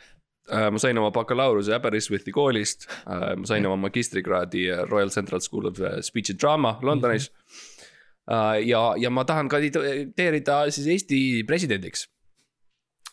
[0.51, 5.69] Ma sain oma bakalaureuse Aberystwythi koolist äh,, ma sain oma magistrikraadi äh, Royal Central School
[5.69, 7.35] of äh, Speech and Drama Londonis mm.
[7.35, 8.55] -hmm.
[8.57, 12.09] äh, ja, ja ma tahan kandideerida siis Eesti presidendiks.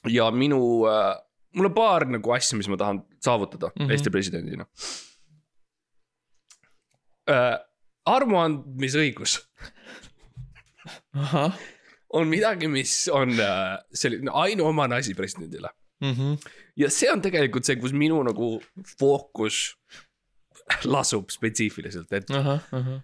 [0.07, 1.17] ja minu äh,,
[1.55, 3.87] mul on paar nagu asja, mis ma tahan saavutada mm.
[3.87, 3.91] -hmm.
[3.93, 4.67] Eesti presidendina
[7.31, 7.59] äh,.
[8.07, 9.43] armuandmisõigus
[12.11, 15.69] on midagi, mis on äh, selline ainuomane asi presidendile.
[16.01, 16.13] mm.
[16.13, 16.51] -hmm.
[16.79, 18.57] Ja see on tegelikult see, kus minu nagu
[18.99, 19.63] fookus
[20.85, 23.01] lasub spetsiifiliselt, et, ahah, ahah,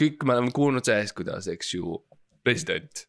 [0.00, 1.96] kõik me oleme kuulnud sellest, kuidas, eks ju,
[2.42, 3.06] president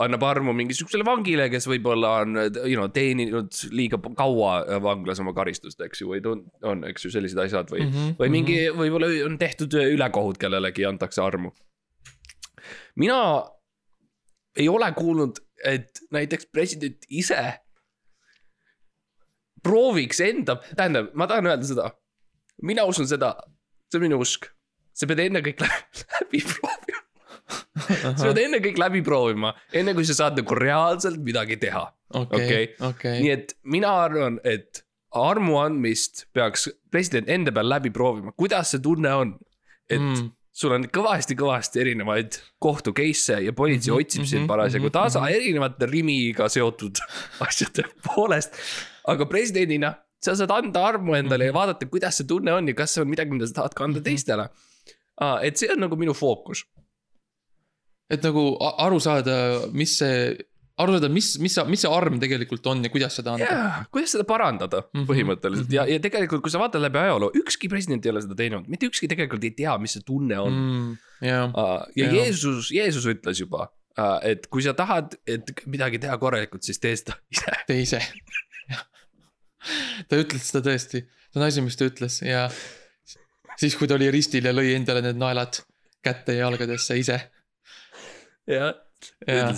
[0.00, 5.80] annab armu mingisugusele vangile, kes võib-olla on, you know, teeninud liiga kaua vanglas oma karistust,
[5.84, 8.58] eks ju, või tun- on, eks ju, sellised asjad või mm, Mhm, -hmm, või mingi,
[8.76, 11.52] võib-olla on tehtud ülekohut kellelegi antakse armu.
[12.96, 13.18] mina
[14.56, 17.60] ei ole kuulnud, et näiteks president ise
[19.62, 21.90] prooviks enda, tähendab, ma tahan öelda seda.
[22.62, 23.34] mina usun seda,
[23.90, 24.48] see on minu usk,
[24.92, 27.00] sa pead ennekõike läbi, läbi proovima.
[28.18, 31.86] sa pead ennekõike läbi proovima, enne kui sa saad nagu reaalselt midagi teha.
[32.20, 34.84] okei okei., nii et mina arvan, et
[35.16, 39.32] armu andmist peaks president enda peal läbi proovima, kuidas see tunne on.
[39.90, 40.14] et Mm.
[40.14, 40.28] mm.
[40.54, 45.22] sul on kõvasti-kõvasti erinevaid kohtu case'e ja politsei Mhm, otsib sind mhm, parasjagu mhm, tasa
[45.30, 47.00] erinevate Rimiga seotud
[47.46, 48.54] asjade poolest.
[49.10, 51.50] Aga presidendina sa saad anda armu endale Mhm.
[51.50, 54.00] ja vaadata, kuidas see tunne on ja kas see on midagi, mida sa tahad kanda
[54.04, 54.48] teistele.
[55.42, 56.64] et see on nagu minu fookus.
[58.10, 58.42] et nagu
[58.86, 59.34] aru saada,
[59.72, 60.36] mis see,
[60.82, 63.46] aru saada, mis, mis, mis see arm tegelikult on ja kuidas seda anda.
[63.46, 65.08] jaa, kuidas seda parandada mm Mhm, -hmm.
[65.10, 68.66] põhimõtteliselt ja, ja tegelikult, kui sa vaatad läbi ajaloo, ükski president ei ole seda teinud,
[68.68, 70.96] mitte ükski tegelikult ei tea, mis see tunne on mm..
[71.22, 71.52] jah,
[71.96, 72.12] ja Jaa.
[72.18, 73.68] Jeesus, Jeesus ütles juba,
[74.22, 77.52] et kui sa tahad, et midagi teha korralikult, siis tee seda ise.
[77.66, 78.00] ta ise.
[80.08, 82.46] Ta ütles seda tõesti, see on asi, mis ta ütles ja
[83.60, 85.60] siis, kui ta oli ristil ja lõi endale need naelad
[86.04, 87.18] kätte ja jalgadesse ise.
[88.48, 88.74] jah,
[89.28, 89.50] ja,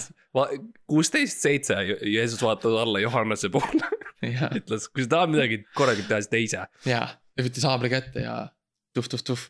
[0.90, 3.88] kuusteist, seitse, Jeesus vaatas alla Johannese poole,
[4.26, 6.68] ja, ütles, kui sa tahad midagi korralikult teha, siis tee ise.
[6.88, 8.36] ja, ja võttis haamri kätte ja
[8.96, 9.48] tuhh-tuhh-tuhh.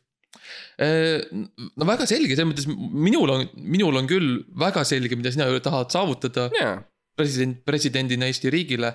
[0.80, 5.92] no väga selge, selles mõttes minul on, minul on küll väga selge, mida sina tahad
[5.92, 6.76] saavutada jaa,
[7.16, 8.94] president, presidendina Eesti riigile.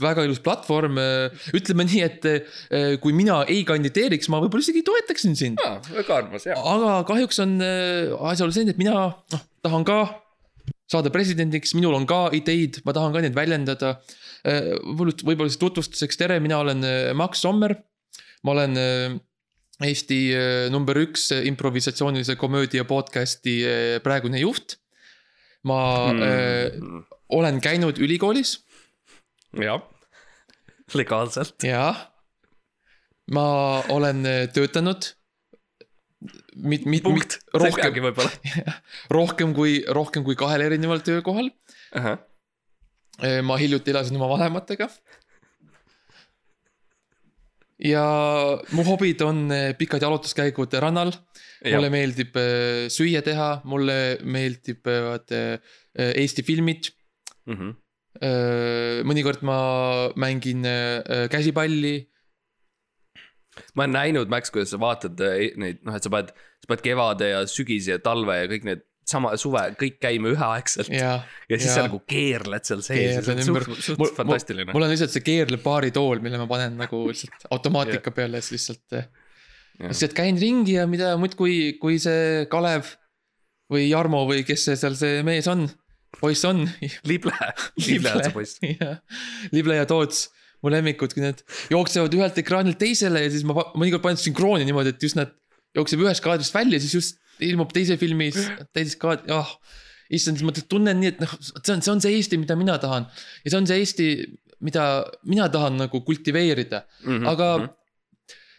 [0.00, 0.98] Väga ilus platvorm,
[1.56, 5.62] ütleme nii, et öö, kui mina ei kandideeriks, ma võib-olla isegi toetaksin sind.
[5.94, 6.60] väga armas jah.
[6.60, 10.02] aga kahjuks on asjaolu selline, et mina noh, tahan ka
[10.90, 13.96] saada presidendiks, minul on ka ideid, ma tahan ka neid väljendada.
[14.44, 16.84] võib-olla, siis tutvustuseks, tere, mina olen
[17.16, 17.78] Max Sommer.
[18.44, 18.76] ma olen
[19.80, 20.34] Eesti
[20.72, 23.62] number üks improvisatsioonilise komöödia podcast'i
[24.04, 24.76] praegune juht.
[25.64, 26.20] ma mm.
[26.24, 27.00] öö,
[27.36, 28.58] olen käinud ülikoolis
[29.58, 29.82] jah,
[30.94, 31.62] legaalselt.
[31.66, 31.94] ja
[33.34, 35.14] ma olen öö, töötanud.
[36.54, 37.12] mit-, mit-, ei
[37.54, 38.10] rohkem
[39.18, 41.50] rohkem kui, rohkem kui kahel erineval töökohal.
[43.42, 44.88] ma hiljuti elasin oma vanematega.
[47.78, 48.04] ja
[48.72, 51.12] mu hobid on eh, pikad jalutuskäigud rannal.
[51.64, 52.36] mulle meeldib
[52.88, 55.28] süüa teha, mulle meeldivad
[55.94, 56.92] Eesti filmid.
[57.46, 57.74] Mhm.
[58.20, 59.58] Mõnikord ma
[60.20, 61.96] mängin eh, käsipalli.
[63.74, 66.84] ma olen näinud, Max, kuidas sa vaatad eh, neid, noh, et sa paned, sa paned
[66.84, 71.14] kevade ja sügise ja talve ja kõik need sama suve kõik käima üheaegselt ja, ja,
[71.50, 71.78] ja siis ja.
[71.80, 74.70] sa nagu keerled seal sees, see Keerlen on suht, suht fantastiline.
[74.70, 78.68] mul on lihtsalt see keerlev baaritool, mille ma panen nagu lihtsalt automaatika peale ja siis
[78.68, 79.10] lihtsalt.
[79.80, 82.94] lihtsalt käin ringi ja mida muudkui, kui see Kalev
[83.72, 85.66] või Jarmo või kes see seal see mees on,
[86.18, 86.64] poiss on.
[87.08, 87.32] lible,
[87.86, 88.58] lible on see poiss.
[89.54, 90.28] Lible ja Toots,
[90.64, 94.94] mu lemmikud, kui need jooksevad ühelt ekraanilt teisele ja siis ma mõnikord panen sünkrooni niimoodi,
[94.94, 95.32] et just nad
[95.76, 98.36] jookseb ühest kaadrist välja, siis just ilmub teise filmis
[98.74, 99.54] teises kaad-, ah oh,.
[100.10, 102.76] issand, siis ma tunnen nii, et noh, see on, see on see Eesti, mida mina
[102.82, 103.06] tahan
[103.44, 104.08] ja see on see Eesti,
[104.66, 104.86] mida
[105.24, 107.48] mina tahan nagu kultiveerida, Mhm, aga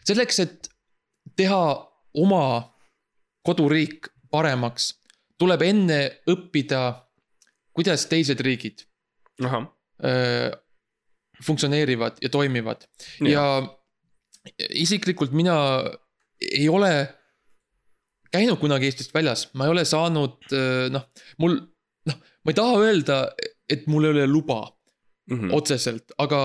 [0.08, 0.70] selleks, et
[1.38, 1.62] teha
[2.18, 2.44] oma
[3.46, 4.92] koduriik paremaks,
[5.40, 6.00] tuleb enne
[6.30, 6.82] õppida,
[7.72, 8.84] kuidas teised riigid
[9.44, 9.66] ahah,
[10.04, 10.50] öö,
[11.42, 12.84] funktsioneerivad ja toimivad
[13.32, 13.44] ja
[14.74, 15.56] isiklikult mina
[16.40, 16.92] ei ole
[18.32, 21.08] käinud kunagi Eestist väljas, ma ei ole saanud öö, noh,
[21.38, 21.58] mul
[22.08, 23.18] noh, ma ei taha öelda,
[23.70, 24.62] et mul ei ole luba
[25.30, 25.52] Mhm.
[25.54, 26.38] otseselt, aga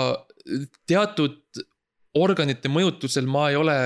[0.88, 1.40] teatud
[2.14, 3.78] organite mõjutusel ma ei ole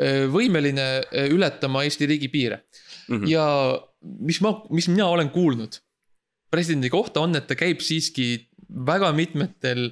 [0.00, 0.86] öö, võimeline
[1.28, 2.62] ületama Eesti riigi piire.
[3.08, 3.26] Mhm.
[3.28, 3.44] ja
[4.00, 5.76] mis ma, mis mina olen kuulnud
[6.54, 8.28] presidendi kohta on, et ta käib siiski
[8.86, 9.84] väga mitmetel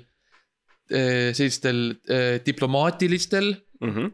[0.92, 3.52] eh, sellistel eh, diplomaatilistel
[3.82, 4.12] Mhm.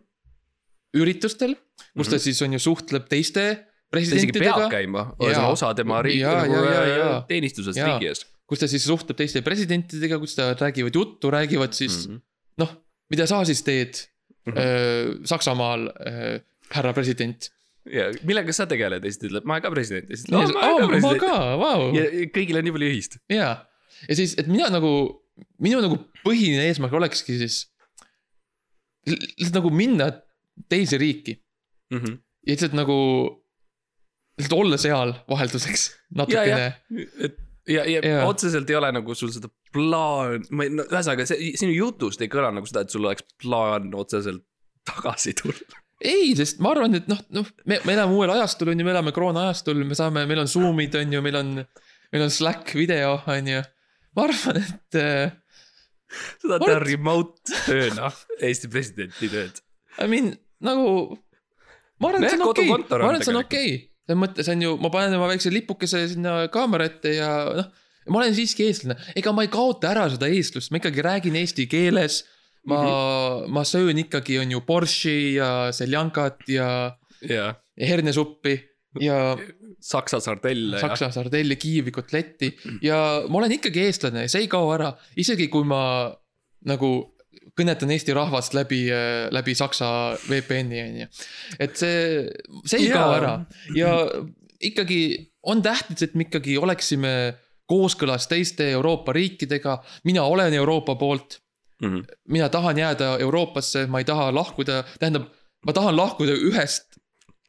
[0.96, 1.52] üritustel,
[1.92, 3.42] kus ta siis on ju suhtleb teiste
[3.92, 8.22] ta isegi peab presidentidega, käima, see on osa tema riigi nagu äh, teenistusest riigi ees.
[8.48, 12.20] kus ta siis suhtleb teiste presidentidega, kus ta räägivad juttu, räägivad siis Mhm.
[12.64, 12.72] noh,
[13.12, 14.00] mida sa siis teed
[14.48, 14.56] Mhm.
[14.56, 15.90] eh, Saksamaal,
[16.72, 17.50] härra president.
[17.92, 19.04] Ja millega sa tegeled?
[19.04, 20.12] Ja siis ta ütleb, ma olen ka president.
[20.12, 20.42] Ja siis ma
[20.74, 21.88] ütleb, ma ka, vau.
[21.96, 23.18] ja kõigil on nii palju ühist.
[23.32, 23.50] ja,
[24.04, 24.92] ja siis, et mina nagu,
[25.62, 27.64] minu nagu põhiline eesmärk olekski siis
[29.08, 30.10] lihtsalt nagu minna
[30.68, 31.38] teise riiki.
[31.94, 32.18] Mhm.
[32.44, 32.96] ja lihtsalt nagu,
[34.38, 36.72] lihtsalt olla seal vahelduseks natukene.
[36.90, 40.86] ja, et ja, ja, ja otseselt ei ole nagu sul seda plaan, ma ei, no
[40.88, 44.44] ühesõnaga see sinu jutust ei kõla nagu seda, et sul oleks plaan otseselt
[44.88, 45.82] tagasi tulla.
[45.98, 48.94] ei, sest ma arvan, et noh, noh, me, me elame uuel ajastul, on ju, me
[48.94, 51.52] elame koroona ajastul, me saame, meil on Zoom'id, on ju, meil on,
[52.14, 53.62] meil on Slack video, on ju.
[54.16, 55.32] ma arvan, et äh,
[56.42, 59.60] seda Ma teha remote tööna, Eesti presidenti tööd.
[59.98, 60.32] I mean
[60.64, 61.18] nagu.
[61.98, 63.84] ma arvan, et see on okei okay., ma arvan, et see on okei okay..
[64.06, 67.70] selles mõttes on ju, ma panen oma väikse lipukese sinna kaamera ette ja noh,
[68.08, 71.68] ma olen siiski eestlane, ega ma ei kaota ära seda eestlust, ma ikkagi räägin eesti
[71.70, 72.22] keeles.
[72.68, 73.54] Ma mm, -hmm.
[73.56, 78.58] ma söön ikkagi, on ju Borschi ja seljankat ja, ja ja hernesuppi
[79.00, 79.36] ja
[79.80, 82.50] Saksa sardelle saksa sardelli, kiivi, kotletti.
[82.82, 84.90] Ja ma olen ikkagi eestlane ja see ei kao ära,
[85.20, 86.10] isegi kui ma
[86.66, 86.90] nagu
[87.58, 88.84] kõnetan Eesti rahvast läbi,
[89.34, 89.90] läbi Saksa
[90.26, 91.08] VPN-i on ju.
[91.58, 92.24] et see,
[92.64, 92.98] see ei Jaa.
[92.98, 93.32] kao ära.
[93.76, 93.92] Ja
[94.58, 95.00] ikkagi
[95.46, 97.12] on tähtis, et me ikkagi oleksime
[97.70, 101.38] kooskõlas teiste Euroopa riikidega, mina olen Euroopa poolt,
[101.82, 101.88] mm.
[101.88, 102.02] -hmm.
[102.28, 105.28] mina tahan jääda Euroopasse, ma ei taha lahkuda, tähendab,
[105.66, 106.98] ma tahan lahkuda ühest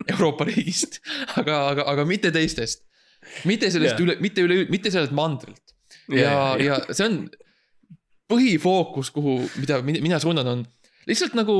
[0.07, 0.99] Euroopa riigist,
[1.39, 2.85] aga, aga, aga mitte teistest.
[3.45, 4.05] mitte sellest Jaa.
[4.05, 5.75] üle, mitte üle, mitte sellelt mandrilt.
[6.09, 7.29] ja, ja see on
[8.29, 10.65] põhifookus, kuhu, mida mi- mina suunan, on
[11.09, 11.55] lihtsalt nagu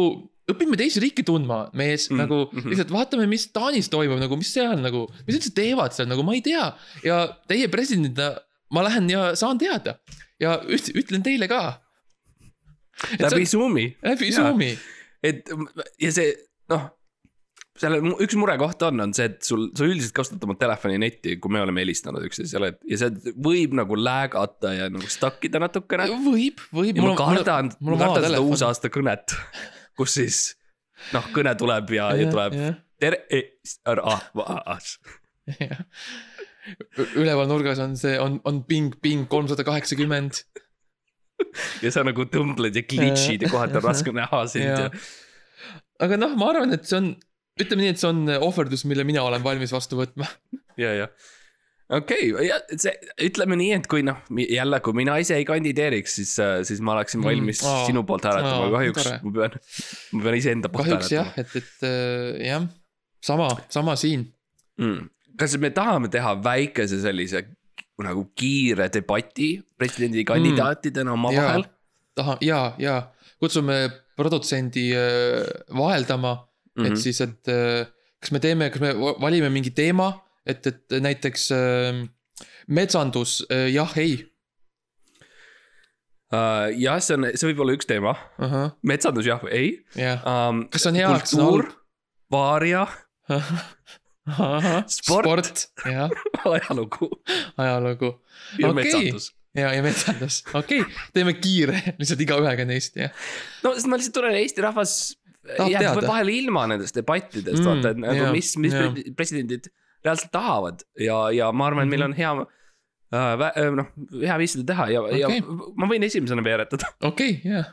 [0.50, 2.70] õpime teisi riike tundma, mees mm,, Mm, nagu mhm.
[2.72, 6.34] lihtsalt vaatame, mis Taanis toimub, nagu mis seal nagu, mis üldse teevad seal, nagu ma
[6.38, 6.72] ei tea.
[7.06, 8.36] ja teie presidendina
[8.74, 9.98] ma lähen ja saan teada
[10.40, 11.82] ja üt- ütlen teile ka.
[13.20, 13.90] Läbi Zoom'i.
[14.06, 14.50] läbi Jaa.
[14.50, 14.72] Zoom'i,
[15.26, 15.52] et
[16.02, 16.34] ja see
[16.72, 16.88] noh,
[17.80, 21.38] seal on üks murekoht on, on see, et sul, sa üldiselt kasutad oma telefoni netti,
[21.42, 26.10] kui me oleme helistanud üksteisele, ja see võib nagu läägata ja nagu stuck ida natukene.
[26.26, 27.00] võib, võib.
[27.00, 29.36] ja ma kardan, mul ma on kardan seda uusaasta kõnet,
[30.00, 30.44] kus siis
[31.16, 32.60] noh, kõne tuleb ja, ja tuleb
[33.00, 33.24] tere,
[33.88, 34.18] ära,
[37.18, 40.44] üleval nurgas on see, on, on ping, ping kolmsada kaheksakümmend.
[41.86, 45.02] ja sa nagu tõmbled ja glitch'id ja kohati on raske näha sind ja Jaa.
[46.06, 47.12] aga noh, ma arvan, et see on,
[47.60, 50.28] ütleme nii, et see on ohverdus, mille mina olen valmis vastu võtma.
[50.84, 51.10] ja, ja
[51.90, 52.94] okei okay,, ja see,
[53.30, 56.36] ütleme nii, et kui noh, jälle, kui mina ise ei kandideeriks, siis,
[56.70, 59.22] siis ma oleksin Mm, valmis aa, sinu poolt hääletama aa,, kahjuks tore.
[59.26, 59.56] ma pean,
[60.14, 62.68] ma pean iseenda poolt kahjuks jah hääletama., et, et äh, jah,
[63.26, 64.28] sama, sama siin.
[64.80, 65.10] mm..
[65.40, 67.48] kas me tahame teha väikese sellise
[68.04, 71.66] nagu kiire debati presidendikandidaatidena omavahel?
[72.16, 73.02] taha ja, ja
[73.40, 73.90] kutsume
[74.20, 75.48] produtsendi äh,
[75.78, 76.84] vaheldama mm, -hmm.
[76.84, 76.92] Mhm.
[76.92, 77.88] et siis, et äh,
[78.20, 80.12] kas me teeme, kas me va- valime mingi teema,
[80.46, 82.08] et, et näiteks äh,
[82.68, 84.26] metsandus jah, ei
[86.34, 86.70] uh,.
[86.78, 88.46] jah, see on, see võib olla üks teema, uh.
[88.52, 90.68] -huh, metsandus jah või ei jah um,.
[90.70, 91.72] Kas see on hea, kas on kultuur,
[92.32, 92.88] vaaria,
[94.88, 95.26] Sport.
[95.26, 95.66] sport,
[96.56, 97.10] ajalugu
[97.58, 98.14] ajalugu
[98.60, 98.76] ja Okei.
[98.84, 99.32] metsandus.
[99.58, 103.16] ja, ja metsandus, okei okay., teeme kiire, lihtsalt igaühega neist, jah.
[103.66, 104.96] no sest ma lihtsalt tunnen, Eesti rahvas
[105.50, 106.08] Tahab jääb teada.
[106.08, 109.70] vahel ilma nendest debattidest Mm, vaata, et nagu jaa, mis, mis pre- presidendid
[110.06, 112.34] reaalselt tahavad ja, ja ma arvan, et meil on hea
[113.16, 113.62] äh,.
[113.80, 113.90] noh,
[114.22, 115.32] hea viis seda teha ja okay., ja
[115.80, 117.72] ma võin esimesena veeretada okei okay,, jah,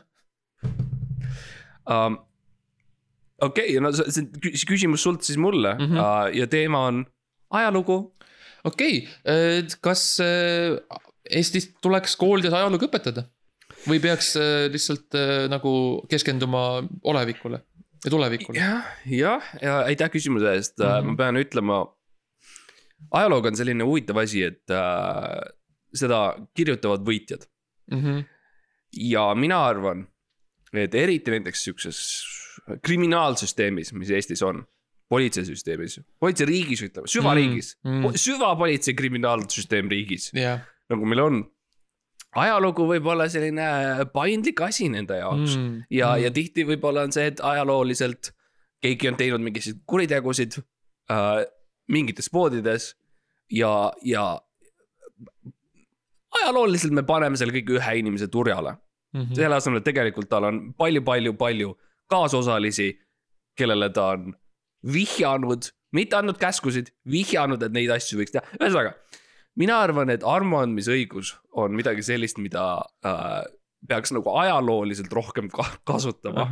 [1.85, 2.23] um,.
[3.41, 5.97] Okei okay,, no see on kü- küsimus sult siis mulle mm Mhm.
[5.97, 6.37] -hmm.
[6.39, 7.05] ja teema on
[7.49, 7.97] ajalugu.
[8.63, 10.77] okei okay., kas äh,
[11.29, 13.23] Eestis tuleks koolides ajalugu õpetada?
[13.87, 15.71] või peaks äh, lihtsalt äh, nagu
[16.09, 17.59] keskenduma olevikule
[18.05, 18.59] ja tulevikule?
[18.59, 21.01] jah, jah, ja aitäh küsimuse eest mm, -hmm.
[21.01, 21.07] Mhm.
[21.09, 21.77] ma pean ütlema.
[23.11, 25.41] ajalooga on selline huvitav asi, et uh,
[25.93, 27.45] seda kirjutavad võitjad
[27.91, 28.23] Mm -hmm.
[28.93, 30.07] ja mina arvan,
[30.73, 31.97] et eriti näiteks siukses
[32.83, 34.63] kriminaalsüsteemis, mis Eestis on,
[35.11, 38.07] politseisüsteemis, politseiriigis ütleme, süvariigis Mm, mm, mm.
[38.09, 41.43] mm., süvapolitsei kriminaalsüsteem riigis, jah, nagu meil on.
[42.37, 43.67] ajalugu võib olla selline
[44.13, 45.61] paindlik asi nende jaoks mm.
[45.63, 46.23] Mm, ja mm., mm.
[46.25, 48.33] ja tihti võib-olla on see, et ajalooliselt
[48.83, 50.59] keegi on teinud mingisuguseid kuritegusid
[51.11, 51.45] äh,
[51.87, 52.91] mingites poodides
[53.49, 53.71] ja,
[54.03, 54.25] ja
[56.41, 58.75] ajalooliselt me paneme selle kõik ühe inimese turjale
[59.15, 59.33] Mhm.
[59.37, 61.69] selle asemel, et tegelikult tal on palju-palju-palju
[62.11, 62.91] kaasosalisi,
[63.57, 64.33] kellele ta on
[64.93, 68.95] vihjanud, mitte andnud käskusid, vihjanud, et neid asju võiks teha, ühesõnaga.
[69.57, 72.65] mina arvan, et armuandmisõigus on midagi sellist, mida
[73.05, 73.41] äh,
[73.87, 76.45] peaks nagu ajalooliselt rohkem ka kasutama.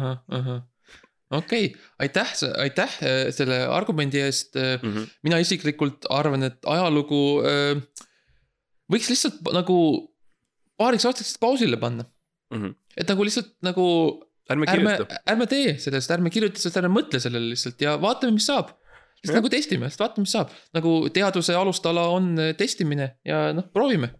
[1.31, 4.55] okei, aitäh, aitäh äh, selle argumendi eest.
[4.55, 5.07] Mm -hmm.
[5.23, 7.81] mina isiklikult arvan, et ajalugu äh,
[8.91, 9.77] võiks lihtsalt nagu
[10.77, 12.05] paariks aastaks pausile panna.
[12.53, 12.75] Mm -hmm.
[12.97, 13.85] et nagu lihtsalt nagu
[14.53, 18.47] ärme kirjuta,, ärme tee sellest, ärme kirjuta sellest, ärme mõtle sellele lihtsalt ja vaatame, mis
[18.49, 18.73] saab.
[19.21, 20.53] lihtsalt nagu testime, lihtsalt vaatame, mis saab.
[20.77, 24.11] nagu teaduse alustala on äh, testimine ja noh, proovime.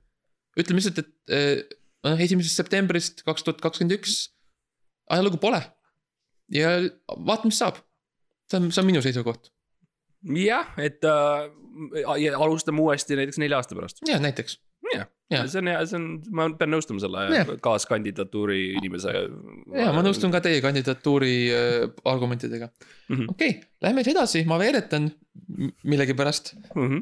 [0.58, 4.18] ütleme lihtsalt, et äh, noh, esimesest septembrist kaks tuhat kakskümmend üks
[5.14, 5.62] ajalugu pole.
[6.54, 6.78] ja
[7.18, 7.84] vaatame, mis saab.
[8.50, 9.52] see on, see on minu seisukoht.
[10.42, 14.02] jah, et äh, alustame uuesti näiteks nelja aasta pärast.
[14.10, 14.58] ja näiteks.
[15.34, 16.04] Jah., see on hea, see on,
[16.38, 17.48] ma pean nõustuma selle Jah.
[17.66, 19.14] kaaskandidatuuri inimese.
[19.74, 22.70] ja ma nõustun ka teie kandidatuuri äh, argumentidega.
[23.10, 23.32] Mhm.
[23.34, 25.10] okei okay,, lähme siis edasi, ma veeretan
[25.84, 26.54] millegipärast.
[26.76, 27.02] Mhm.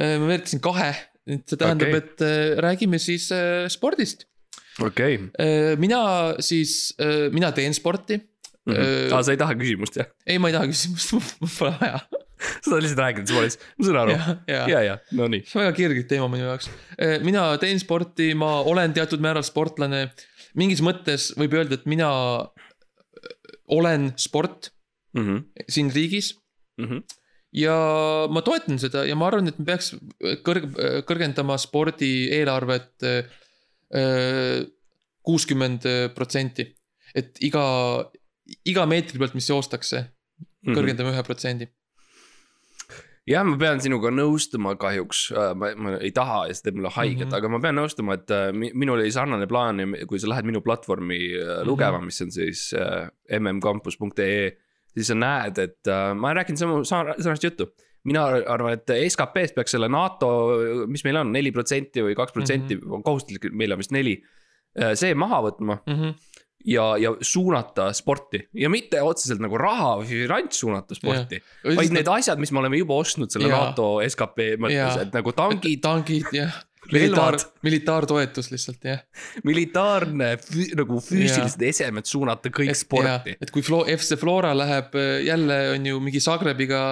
[0.00, 0.90] ma veeretasin kahe,
[1.30, 4.26] et see tähendab okay., et äh, räägime siis äh, spordist.
[4.82, 5.20] okei.
[5.78, 6.02] mina
[6.40, 6.94] siis,
[7.32, 8.18] mina teen sporti.
[8.18, 8.28] aa,
[8.62, 10.06] Äh, Ah, sa ei taha küsimust jah?
[10.26, 11.98] ei, ma ei taha küsimust, mul pole vaja.
[12.64, 14.16] sa lihtsalt räägid, lihtsalt, ma saan aru.
[14.50, 15.44] ja, ja, no nii.
[15.46, 16.68] see on väga kirglik teema minu jaoks.
[17.26, 20.08] mina teen sporti, ma olen teatud määral sportlane.
[20.58, 22.10] mingis mõttes võib öelda, et mina
[22.42, 23.34] äh,
[23.78, 24.70] olen sport
[25.68, 26.32] siin riigis
[27.52, 27.74] ja
[28.32, 29.90] ma toetan seda ja ma arvan, et me peaks
[30.46, 30.72] kõrg-,
[31.04, 33.04] kõrgendama spordi eelarvet
[35.22, 35.84] kuuskümmend
[36.14, 36.64] protsenti.
[37.14, 37.62] et iga,
[38.64, 40.06] iga meetri pealt, mis joostakse,
[40.62, 40.76] Mhm.
[40.78, 41.66] kõrgendame ühe protsendi.
[43.28, 45.20] jah, ma pean sinuga nõustuma kahjuks,
[45.54, 47.30] ma, ma ei taha ja see teeb mulle haiget mm.
[47.30, 47.36] -hmm.
[47.38, 50.44] aga ma pean nõustuma, et äh, mi- minul oli sarnane plaan ja kui sa lähed
[50.48, 53.08] minu platvormi äh, lugema, mis on siis äh,
[53.40, 54.52] mmcampus.ee.
[54.94, 57.66] siis sa näed, et äh, ma rääkinud samu, sarnast juttu.
[58.04, 60.28] mina arvan, et SKP-st peaks selle NATO,
[60.90, 62.92] mis meil on, neli protsenti või kaks protsenti Mhm.
[62.92, 64.16] on kohustuslik, meil on vist neli.
[64.94, 66.14] see maha võtma Mhm.
[66.68, 71.40] ja, ja suunata sporti ja mitte otseselt nagu raha või finants suunata sporti.
[71.64, 73.70] vaid need asjad, mis me oleme juba ostnud selle Jaa.
[73.70, 75.06] NATO skp mõttes, Jaa.
[75.06, 76.56] et nagu tankid, tankid jah,
[76.94, 79.04] militaar militaartoetus lihtsalt jah.
[79.48, 83.36] militaarne fü, nagu füüsilised esemed suunata kõik sporti.
[83.38, 86.82] et kui Flo-, FC Flora läheb äh, jälle on ju mingi Zagrebiga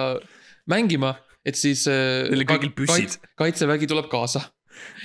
[0.71, 1.15] mängima,
[1.45, 1.87] et siis.
[1.87, 3.21] Neil on kõigil püssid.
[3.39, 4.43] kaitsevägi tuleb kaasa,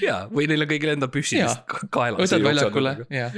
[0.02, 1.44] ja, või neil on kõigil enda püssid
[1.94, 2.20] kaelas.
[2.20, 3.30] võtad väljakule ja,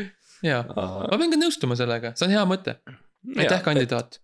[0.47, 2.79] ja ma pean ka nõustuma sellega, see on hea mõte.
[3.37, 4.21] aitäh, kandidaat.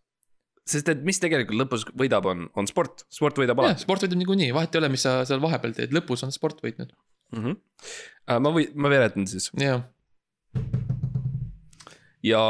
[0.69, 4.53] sest et mis tegelikult lõpus võidab, on, on sport, sport võidab alati sport võidab niikuinii,
[4.57, 6.95] vahet ei ole, mis sa seal vahepeal teed, lõpus on sport võitnud.
[7.35, 7.45] mm.
[7.45, 8.41] -hmm.
[8.41, 9.85] ma või, ma veeretan siis jah
[12.25, 12.41] ja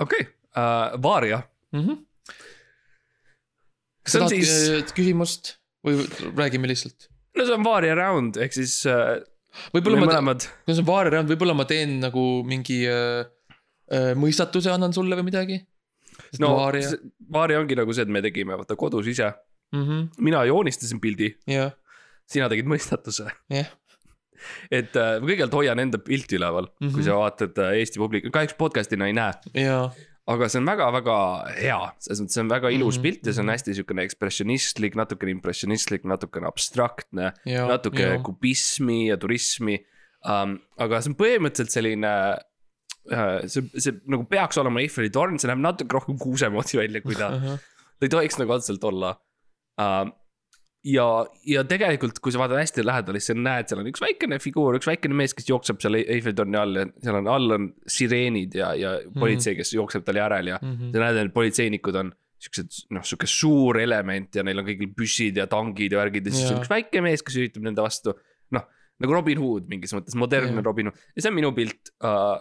[0.00, 0.32] okei okay.
[0.56, 1.42] uh,, Varia,
[1.72, 1.80] mm.
[1.84, 2.04] -hmm.
[4.02, 4.92] kas sa tahad siis- siis...
[4.96, 6.00] küsimust või
[6.36, 7.10] räägime lihtsalt?
[7.36, 9.18] no see on Varia round ehk siis uh,
[9.74, 13.24] võib-olla ma, mõlemad, kui see on vaariround, võib-olla ma teen nagu mingi äh,
[13.92, 15.60] äh, mõistatuse annan sulle või midagi.
[16.42, 19.32] no vaaria, see- Varia ongi nagu see, et me tegime vaata kodus ise,
[19.72, 20.08] Mhm.
[20.24, 21.72] mina joonistasin pildi, jah,
[22.26, 23.68] sina tegid mõistatuse jah,
[24.70, 26.92] et äh, ma kõigepealt hoian enda pilti üleval mm, -hmm.
[26.94, 27.08] kui Mhm.
[27.08, 29.32] sa vaatad äh, Eesti publiku, kahjuks podcast'ina ei näe.
[29.54, 29.90] ja,
[30.28, 31.14] aga see on väga-väga
[31.56, 33.20] hea, selles mõttes see on väga ilus mm Mhm, -hmm.
[33.20, 37.32] pilt ja see on hästi siukene ekspressionistlik, natukene impressionistlik, natukene abstraktne.
[37.48, 37.66] ja.
[37.68, 39.78] natuke kubismi ja turismi
[40.28, 40.58] um,.
[40.76, 42.12] aga see on põhimõtteliselt selline
[43.08, 47.00] uh,, see, see nagu peaks olema Eiffeli torn, see näeb natuke rohkem kuuse moodi välja,
[47.00, 47.30] kui ta,
[47.98, 49.14] ta ei tohiks nagu otseselt olla
[49.80, 50.08] uh,.
[50.88, 51.06] ja,
[51.48, 54.76] ja tegelikult, kui sa vaatad hästi lähedale, siis sa näed, seal on üks väikene figuur,
[54.78, 57.66] üks väikene mees, kes jookseb seal Eiffeli torni all ja seal on all on
[57.98, 60.92] sireenid ja, ja politsei, kes jookseb tal järel ja Mhm.
[60.94, 65.36] sa näed, et politseinikud on siuksed, noh, sihuke suur element ja neil on kõigil püssid
[65.40, 66.62] ja tangid ja värgid ja siis on Jaa.
[66.62, 68.14] üks väike mees, kes üritab nende vastu.
[68.54, 68.62] noh,
[69.02, 70.66] nagu Robin Hood mingis mõttes, modernne Jaa.
[70.68, 72.38] Robin Hood ja see on minu pilt uh,.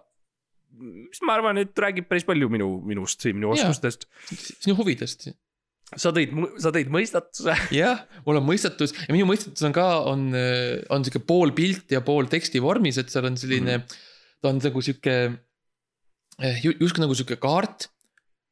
[0.78, 4.06] mis ma arvan, et räägib päris palju minu, minust, minu oskustest.
[4.62, 5.28] sinu huvidest.
[5.96, 7.56] Sa tõid, sa tõid mõistatuse.
[7.82, 10.30] jah, mul on mõistatus ja minu mõistatus on ka, on,
[10.94, 13.84] on sihuke pool pilt ja pool teksti vormis, et seal on selline mm.
[13.84, 14.42] -hmm.
[14.42, 15.18] ta on nagu sihuke,
[16.64, 17.88] justkui nagu sihuke kaart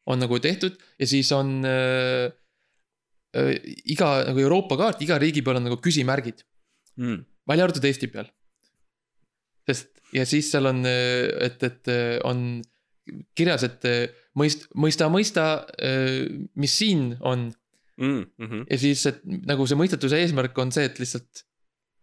[0.06, 2.30] on nagu tehtud ja siis on äh,
[3.38, 3.54] äh,
[3.92, 6.46] iga nagu Euroopa kaart, iga riigi peal on nagu küsimärgid,
[6.96, 7.26] Mm.
[7.44, 8.30] välja arvatud Eesti peal.
[9.68, 11.90] sest ja siis seal on, et, et
[12.24, 12.62] on
[13.36, 13.84] kirjas, et
[14.40, 15.46] mõist-, mõista, mõista,
[16.56, 17.52] mis siin on
[17.96, 18.66] Mm -hmm.
[18.70, 21.46] ja siis, et nagu see mõistatuse eesmärk on see, et lihtsalt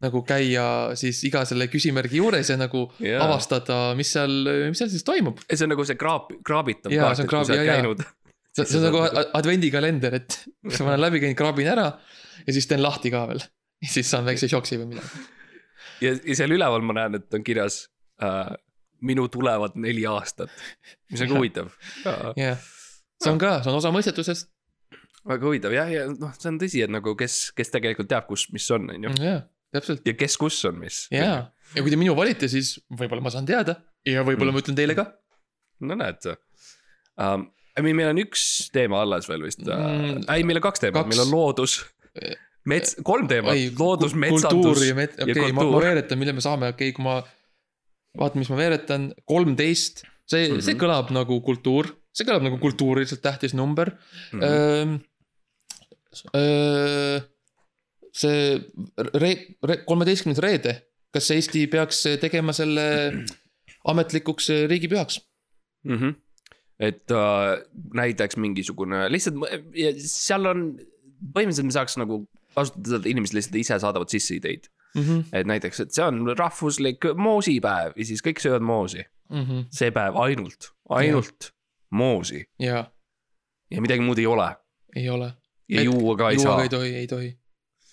[0.02, 0.64] nagu käia
[0.98, 3.22] siis iga selle küsimärgi juures ja nagu yeah.
[3.24, 4.32] avastada, mis seal,
[4.70, 5.42] mis seal siis toimub.
[5.46, 8.02] see on nagu see kraap, kraabitav Jaa, kaart, et kui sa kraab- oled käinud.
[8.56, 9.04] see see on nagu
[9.38, 10.38] advendikalender, et
[10.80, 11.86] ma olen läbi käinud, kraabin ära
[12.46, 13.44] ja siis teen lahti ka veel.
[13.84, 15.24] ja siis saan väikse šoksi või midagi.
[16.08, 17.84] ja, ja seal üleval ma näen, et on kirjas
[18.22, 18.56] äh,
[19.02, 20.52] minu tulevad neli aastat,
[21.10, 21.70] mis on ka huvitav.
[22.38, 22.60] jah,
[23.22, 24.50] see on ka, see on osa mõistatusest.
[25.28, 28.48] väga huvitav jah, ja noh, see on tõsi, et nagu kes, kes tegelikult teab, kus,
[28.54, 29.32] mis on, on ju.
[29.74, 31.06] täpselt, ja kes, kus on, mis.
[31.14, 31.40] jaa.
[31.74, 34.58] ja kui te minu valite, siis võib-olla ma saan teada ja võib-olla Mm.
[34.58, 35.08] ma ütlen teile ka.
[35.82, 37.50] no näed um,.
[37.80, 41.08] meil meil on üks teema alles veel vist Mm, mm,, ei, meil on kaks teemat,
[41.08, 41.78] meil on loodus,
[42.68, 45.86] mets, kolm teemat loodus, kultuur metsandus ja met-, ja okei okay,, ma, ma kultuur.
[45.86, 47.20] veeretan, mille me saame, okei okay,, kui ma
[48.18, 50.64] vaatan, mis ma veeretan, kolmteist, see mm, -hmm.
[50.64, 50.82] see Mhm.
[50.82, 53.94] kõlab nagu kultuur, see kõlab nagu kultuuriliselt tähtis number
[54.32, 54.40] mm.
[54.40, 55.00] -hmm.
[58.12, 58.40] see
[59.16, 60.76] re-, re-, kolmeteistkümnes reede,
[61.12, 63.24] kas Eesti peaks tegema selle
[63.88, 65.20] ametlikuks riigipühaks?
[65.84, 65.96] mm.
[65.96, 66.14] -hmm.
[66.78, 69.40] et äh, näiteks mingisugune lihtsalt,
[69.96, 70.78] seal on,
[71.32, 74.68] põhimõtteliselt me saaks nagu kasutada seda, et inimesed lihtsalt ise saadavad sisse ideid.
[74.94, 75.02] mm.
[75.02, 75.24] -hmm.
[75.32, 79.04] et näiteks, et see on rahvuslik moosipäev ja siis kõik söövad moosi.
[79.30, 79.66] Mm -hmm.
[79.70, 81.52] see päev ainult, ainult
[81.90, 82.90] moosi ja
[83.70, 84.48] ja midagi muud ei ole.
[84.96, 85.32] ei ole.
[85.68, 87.30] ja juua ka ei juua saa ka ei tohi, ei tohi.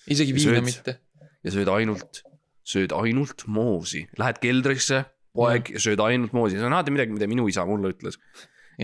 [0.08, 1.00] isegi viina mitte.
[1.44, 2.22] ja sööd ainult,
[2.62, 7.28] sööd ainult moosi, lähed keldrisse, poeg ja sööd ainult moosi, see on alati midagi, mida
[7.30, 8.20] minu isa mulle ütles.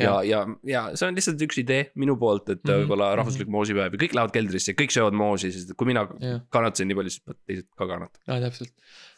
[0.02, 2.84] ja, ja, ja see on lihtsalt üks idee minu poolt, et mm -hmm.
[2.84, 3.18] võib-olla mhm.
[3.22, 6.98] rahvuslik moosipäev ja kõik lähevad keldrisse, kõik söövad moosi, sest kui mina jah, kannatasin nii
[7.00, 8.24] palju, siis teised ka kannatama.
[8.28, 8.72] ja täpselt.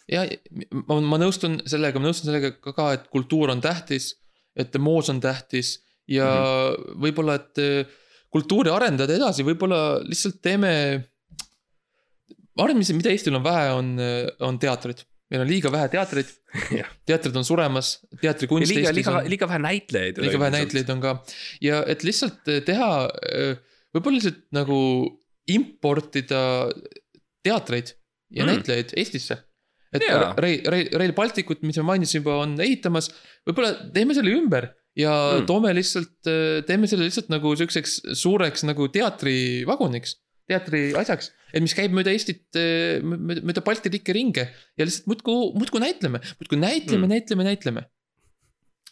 [0.09, 0.25] ja
[0.87, 4.15] ma, ma nõustun sellega, ma nõustun sellega ka, ka, et kultuur on tähtis,
[4.57, 6.49] et moos on tähtis ja mm.
[6.49, 7.01] -hmm.
[7.05, 8.01] võib-olla, et eh,
[8.31, 10.73] kultuuri arendada edasi, võib-olla lihtsalt teeme.
[12.57, 13.95] ma arvan, mis, mida Eestil on vähe, on,
[14.41, 15.05] on teatrid.
[15.31, 16.31] Meil on liiga vähe teatreid
[17.09, 20.21] teatrid on suremas, teatrikunst liiga, liiga liiga vähe näitlejaid.
[20.25, 21.17] liiga vähe näitlejaid on ka
[21.65, 22.91] ja et lihtsalt eh, teha,
[23.95, 24.79] võib-olla lihtsalt nagu
[25.49, 26.41] importida
[27.45, 27.95] teatreid
[28.31, 28.51] ja Mm.
[28.53, 29.39] näitlejaid Eestisse.
[29.93, 30.35] et Jaa.
[30.37, 33.07] Rail, Rail, Rail Balticut, mis me mainisime juba, on ehitamas,
[33.49, 34.67] võib-olla teeme selle ümber
[34.97, 35.39] ja Mm.
[35.41, 35.47] mm.
[35.49, 36.29] toome lihtsalt,
[36.69, 40.19] teeme selle lihtsalt nagu siukseks suureks nagu teatrivaguniks,
[40.49, 41.31] teatri asjaks.
[41.53, 42.47] et mis käib mööda Eestit,
[43.05, 47.05] mööda Balti riike ringi ja lihtsalt muudkui, muudkui näitleme, muudkui näitleme Mm.
[47.05, 47.85] mm., näitleme, näitleme.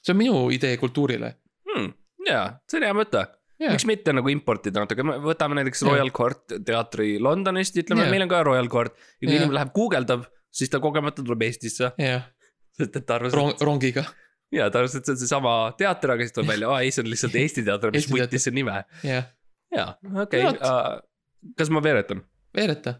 [0.02, 1.34] see on minu idee kultuurile
[1.66, 1.90] hmm,.
[2.28, 3.24] jaa, see on hea mõte.
[3.56, 3.72] Jaa.
[3.72, 5.94] miks mitte nagu importida natuke, võtame näiteks Jaa.
[5.94, 8.12] Royal Court teatri Londonist, ütleme Jaa.
[8.12, 8.92] meil on ka Royal Court.
[8.92, 9.40] ja kui Jaa.
[9.40, 12.28] inimene läheb guugeldab, siis ta kogemata tuleb Eestisse, jah,
[12.76, 14.04] sest et ta arvas, rong rongiga,
[14.52, 17.04] jaa, ta arvas, et see on seesama teater, aga siis tuleb välja, aa ei, see
[17.04, 18.82] on lihtsalt Eesti teater, mis võttis see nime.
[19.06, 19.30] jah,
[19.72, 19.90] jaa,
[20.26, 21.00] okei okay.,
[21.58, 22.24] kas ma veeretan?
[22.56, 22.94] veereta.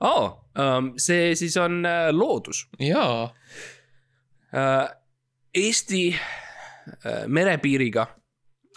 [0.00, 0.28] aa,
[0.96, 2.66] see siis on äh, loodus.
[2.80, 3.28] jaa,
[5.54, 8.06] Eesti äh, merepiiriga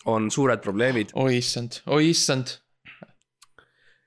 [0.06, 2.58] on suured probleemid oi issand, oi issand,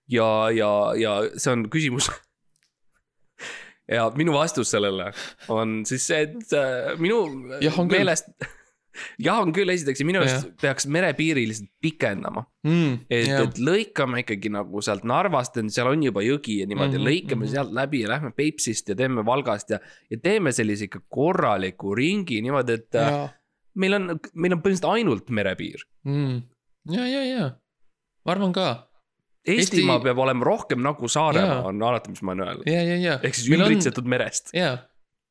[0.09, 2.11] ja, ja, ja see on küsimus.
[3.97, 5.13] ja minu vastus sellele
[5.49, 7.25] on siis see, et äh, minu
[7.63, 7.91] küll.
[7.91, 8.31] meelest.
[9.23, 12.45] jah, on küll esiteks ja minu arust peaks merepiiri lihtsalt pikendama.
[12.67, 13.07] mm,.
[13.11, 17.11] et, et lõikame ikkagi nagu sealt Narvast, seal on juba jõgi ja niimoodi mm, -hmm,
[17.11, 17.47] lõikame mm.
[17.47, 17.55] -hmm.
[17.55, 19.81] sealt läbi ja lähme Peipsist ja teeme Valgast ja.
[20.11, 23.07] ja teeme sellise ikka korraliku ringi niimoodi, et ja.
[23.11, 23.23] ja,
[23.75, 25.87] meil on, meil on põhimõtteliselt ainult merepiir.
[26.05, 26.43] mm.
[26.97, 27.49] ja, ja, ja,
[28.25, 28.69] ma arvan ka,
[29.47, 31.67] Eestimaa Eesti- peab olema rohkem nagu Saaremaa Jaa.
[31.71, 32.67] on alati, mis ma olen öelnud.
[33.23, 34.51] ehk siis ümbritsetud merest.
[34.57, 34.79] ja,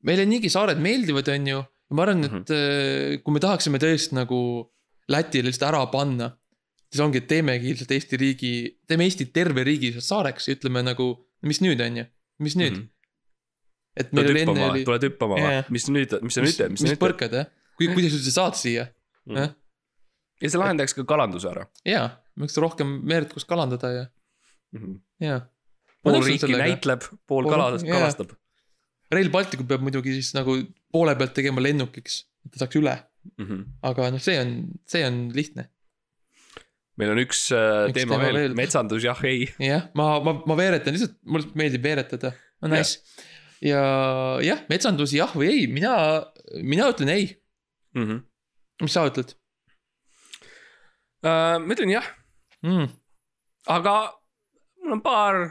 [0.06, 2.40] meile niigi saared meeldivad, on ju, ma arvan, et Mhm.
[2.40, 3.22] mm -hmm.
[3.24, 4.72] kui me tahaksime tõesti nagu
[5.08, 6.32] Lätile lihtsalt ära panna,
[6.90, 8.52] siis ongi, et teemegi lihtsalt Eesti riigi,
[8.88, 11.12] teeme Eesti terve riigi lihtsalt saareks ja ütleme nagu,
[11.46, 12.06] mis nüüd, on ju,
[12.40, 12.82] mis nüüd mm.
[12.82, 12.90] -hmm.
[13.98, 15.66] et meil oli enne oli,, tuled hüppama või Jaa.?
[15.70, 17.04] mis nüüd, mis sa nüüd teed, mis sa mis nüüd teed?
[17.06, 17.46] põrkad jah,
[17.78, 18.88] kui, kuidas üldse saad siia,
[19.30, 19.54] jah,
[20.42, 21.68] ja see lahendaks ka kalanduse ära.
[21.86, 22.08] jaa,
[22.40, 24.06] võiks rohkem merd, kus kalandada ja,
[25.22, 25.40] jaa.
[26.04, 28.00] pool riiki näitleb, pool Pool- kala, jaa.
[28.00, 28.34] kalastab.
[29.14, 30.58] Rail Balticut peab muidugi siis nagu
[30.96, 32.96] poole pealt tegema lennukiks, et ta saaks üle,
[33.90, 35.70] aga noh, see on, see on lihtne.
[36.96, 38.38] meil on üks äh, Üks teema teema veel.
[38.40, 39.48] veel., metsandus jah, ei.
[39.60, 42.32] jah, ma, ma, ma veeretan lihtsalt, mulle meeldib veeretada,
[42.64, 43.02] on nice.
[43.66, 43.82] ja
[44.46, 45.96] jah, metsandus jah või ei, mina,
[46.64, 47.34] mina ütlen ei,
[47.96, 49.36] mis sa ütled?
[51.26, 52.08] Äh, ma ütlen jah,
[52.64, 52.92] mm,?
[53.76, 53.96] aga
[54.86, 55.42] mul on paar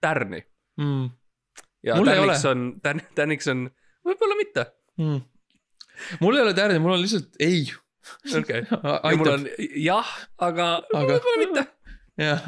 [0.00, 0.44] tärni.
[0.80, 1.08] Mm,
[1.86, 3.66] ja Mul tärniks on, tärn-, tärniks on
[4.06, 4.66] võib-olla mitte,
[5.00, 5.18] mm.
[6.22, 7.64] mul ei ole tärni, mul on lihtsalt ei.
[8.40, 8.62] okei.
[9.10, 9.48] ja mul on
[9.82, 10.12] jah,
[10.48, 11.16] aga, aga...
[11.16, 11.66] Võib-olla mitte.
[12.22, 12.46] jah,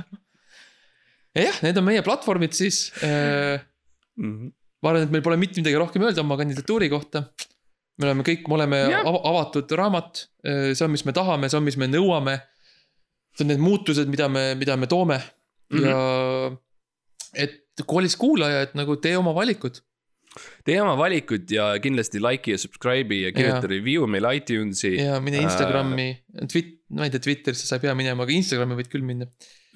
[1.37, 3.59] ja jah, need on meie platvormid siis äh,.
[4.19, 4.51] Mhm.
[4.83, 7.29] ma arvan, et meil pole mitte midagi rohkem öelda oma kandidatuuri kohta.
[7.99, 11.67] me oleme kõik, me oleme av avatud raamat, see on, mis me tahame, see on,
[11.67, 12.39] mis me nõuame.
[13.35, 15.87] see on need muutused, mida me, mida me toome mm -hmm.
[15.87, 16.57] ja
[17.35, 19.81] et koolis kuulaja, et nagu tee oma valikud.
[20.66, 24.95] Tee oma valikud ja kindlasti like'i ja subscribe'i ja kirjuta review meile iTunesi.
[25.01, 25.47] ja mine Äh.
[25.47, 26.09] Instagrami,
[26.53, 29.28] Twit-, ma ei tea, Twitterisse sa ei pea minema, aga Instagrami võid küll minna.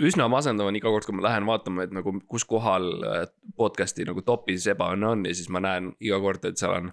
[0.03, 3.23] üsna masendav on iga kord, kui ma lähen vaatama, et nagu kus kohal äh,
[3.59, 6.93] podcast'i nagu top'is ebaõnne on ja siis ma näen iga kord, et seal on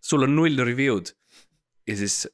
[0.00, 1.12] sul on null review'd
[1.88, 2.24] ja siis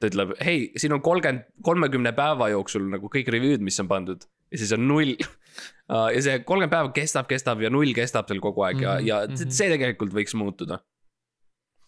[0.00, 4.24] ta ütleb, hei, siin on kolmkümmend, kolmekümne päeva jooksul nagu kõik review'd, mis on pandud
[4.52, 6.08] ja siis on null uh,.
[6.14, 9.08] ja see kolmkümmend päeva kestab, kestab ja null kestab seal kogu aeg ja -hmm.
[9.08, 9.50] ja Mhm.
[9.50, 10.80] see tegelikult võiks muutuda.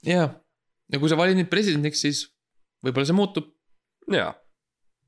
[0.04, 0.28] jaa,
[0.92, 2.26] ja kui sa valid nüüd presidendiks, siis
[2.84, 3.48] võib-olla see muutub,
[4.12, 4.34] jaa,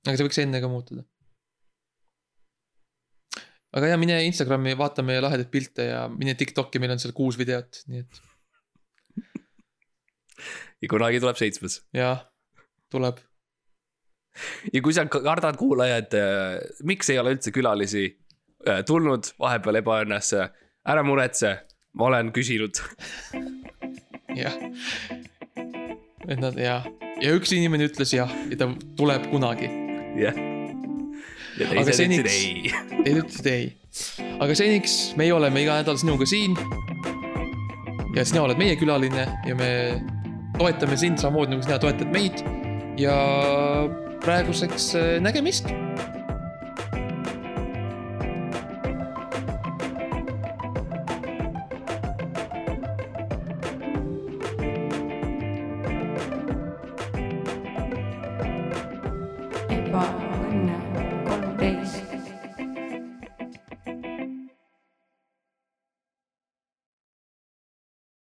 [0.07, 1.05] aga see võiks enne ka muutuda.
[3.77, 7.37] aga ja mine Instagrami, vaata meie lahedaid pilte ja mine Tiktoki, meil on seal kuus
[7.37, 8.23] videot, nii et
[10.83, 12.17] ja kunagi tuleb seitsmes jaa,
[12.93, 13.21] tuleb.
[14.73, 16.17] Ja kui sa kardad kuulajad,
[16.87, 18.07] miks ei ole üldse külalisi
[18.69, 20.49] äh, tulnud vahepeal ebaõnnesse,
[20.87, 21.57] ära muretse,
[21.97, 22.81] ma olen küsinud.
[24.37, 24.57] jah.
[26.27, 26.87] et nad jah,
[27.23, 29.71] ja üks inimene ütles jah ja ta tuleb kunagi,
[30.21, 30.37] jah.
[31.57, 32.73] ja Aga teised ütlesid ei.
[33.05, 33.71] teised ütlesid ei.
[34.43, 36.59] aga seniks meie oleme iga nädal sinuga siin.
[38.17, 39.71] ja sina oled meie külaline ja me
[40.59, 42.43] toetame sind samamoodi nagu sina toetad meid.
[43.01, 43.17] ja
[44.27, 45.67] praeguseks äh, nägemist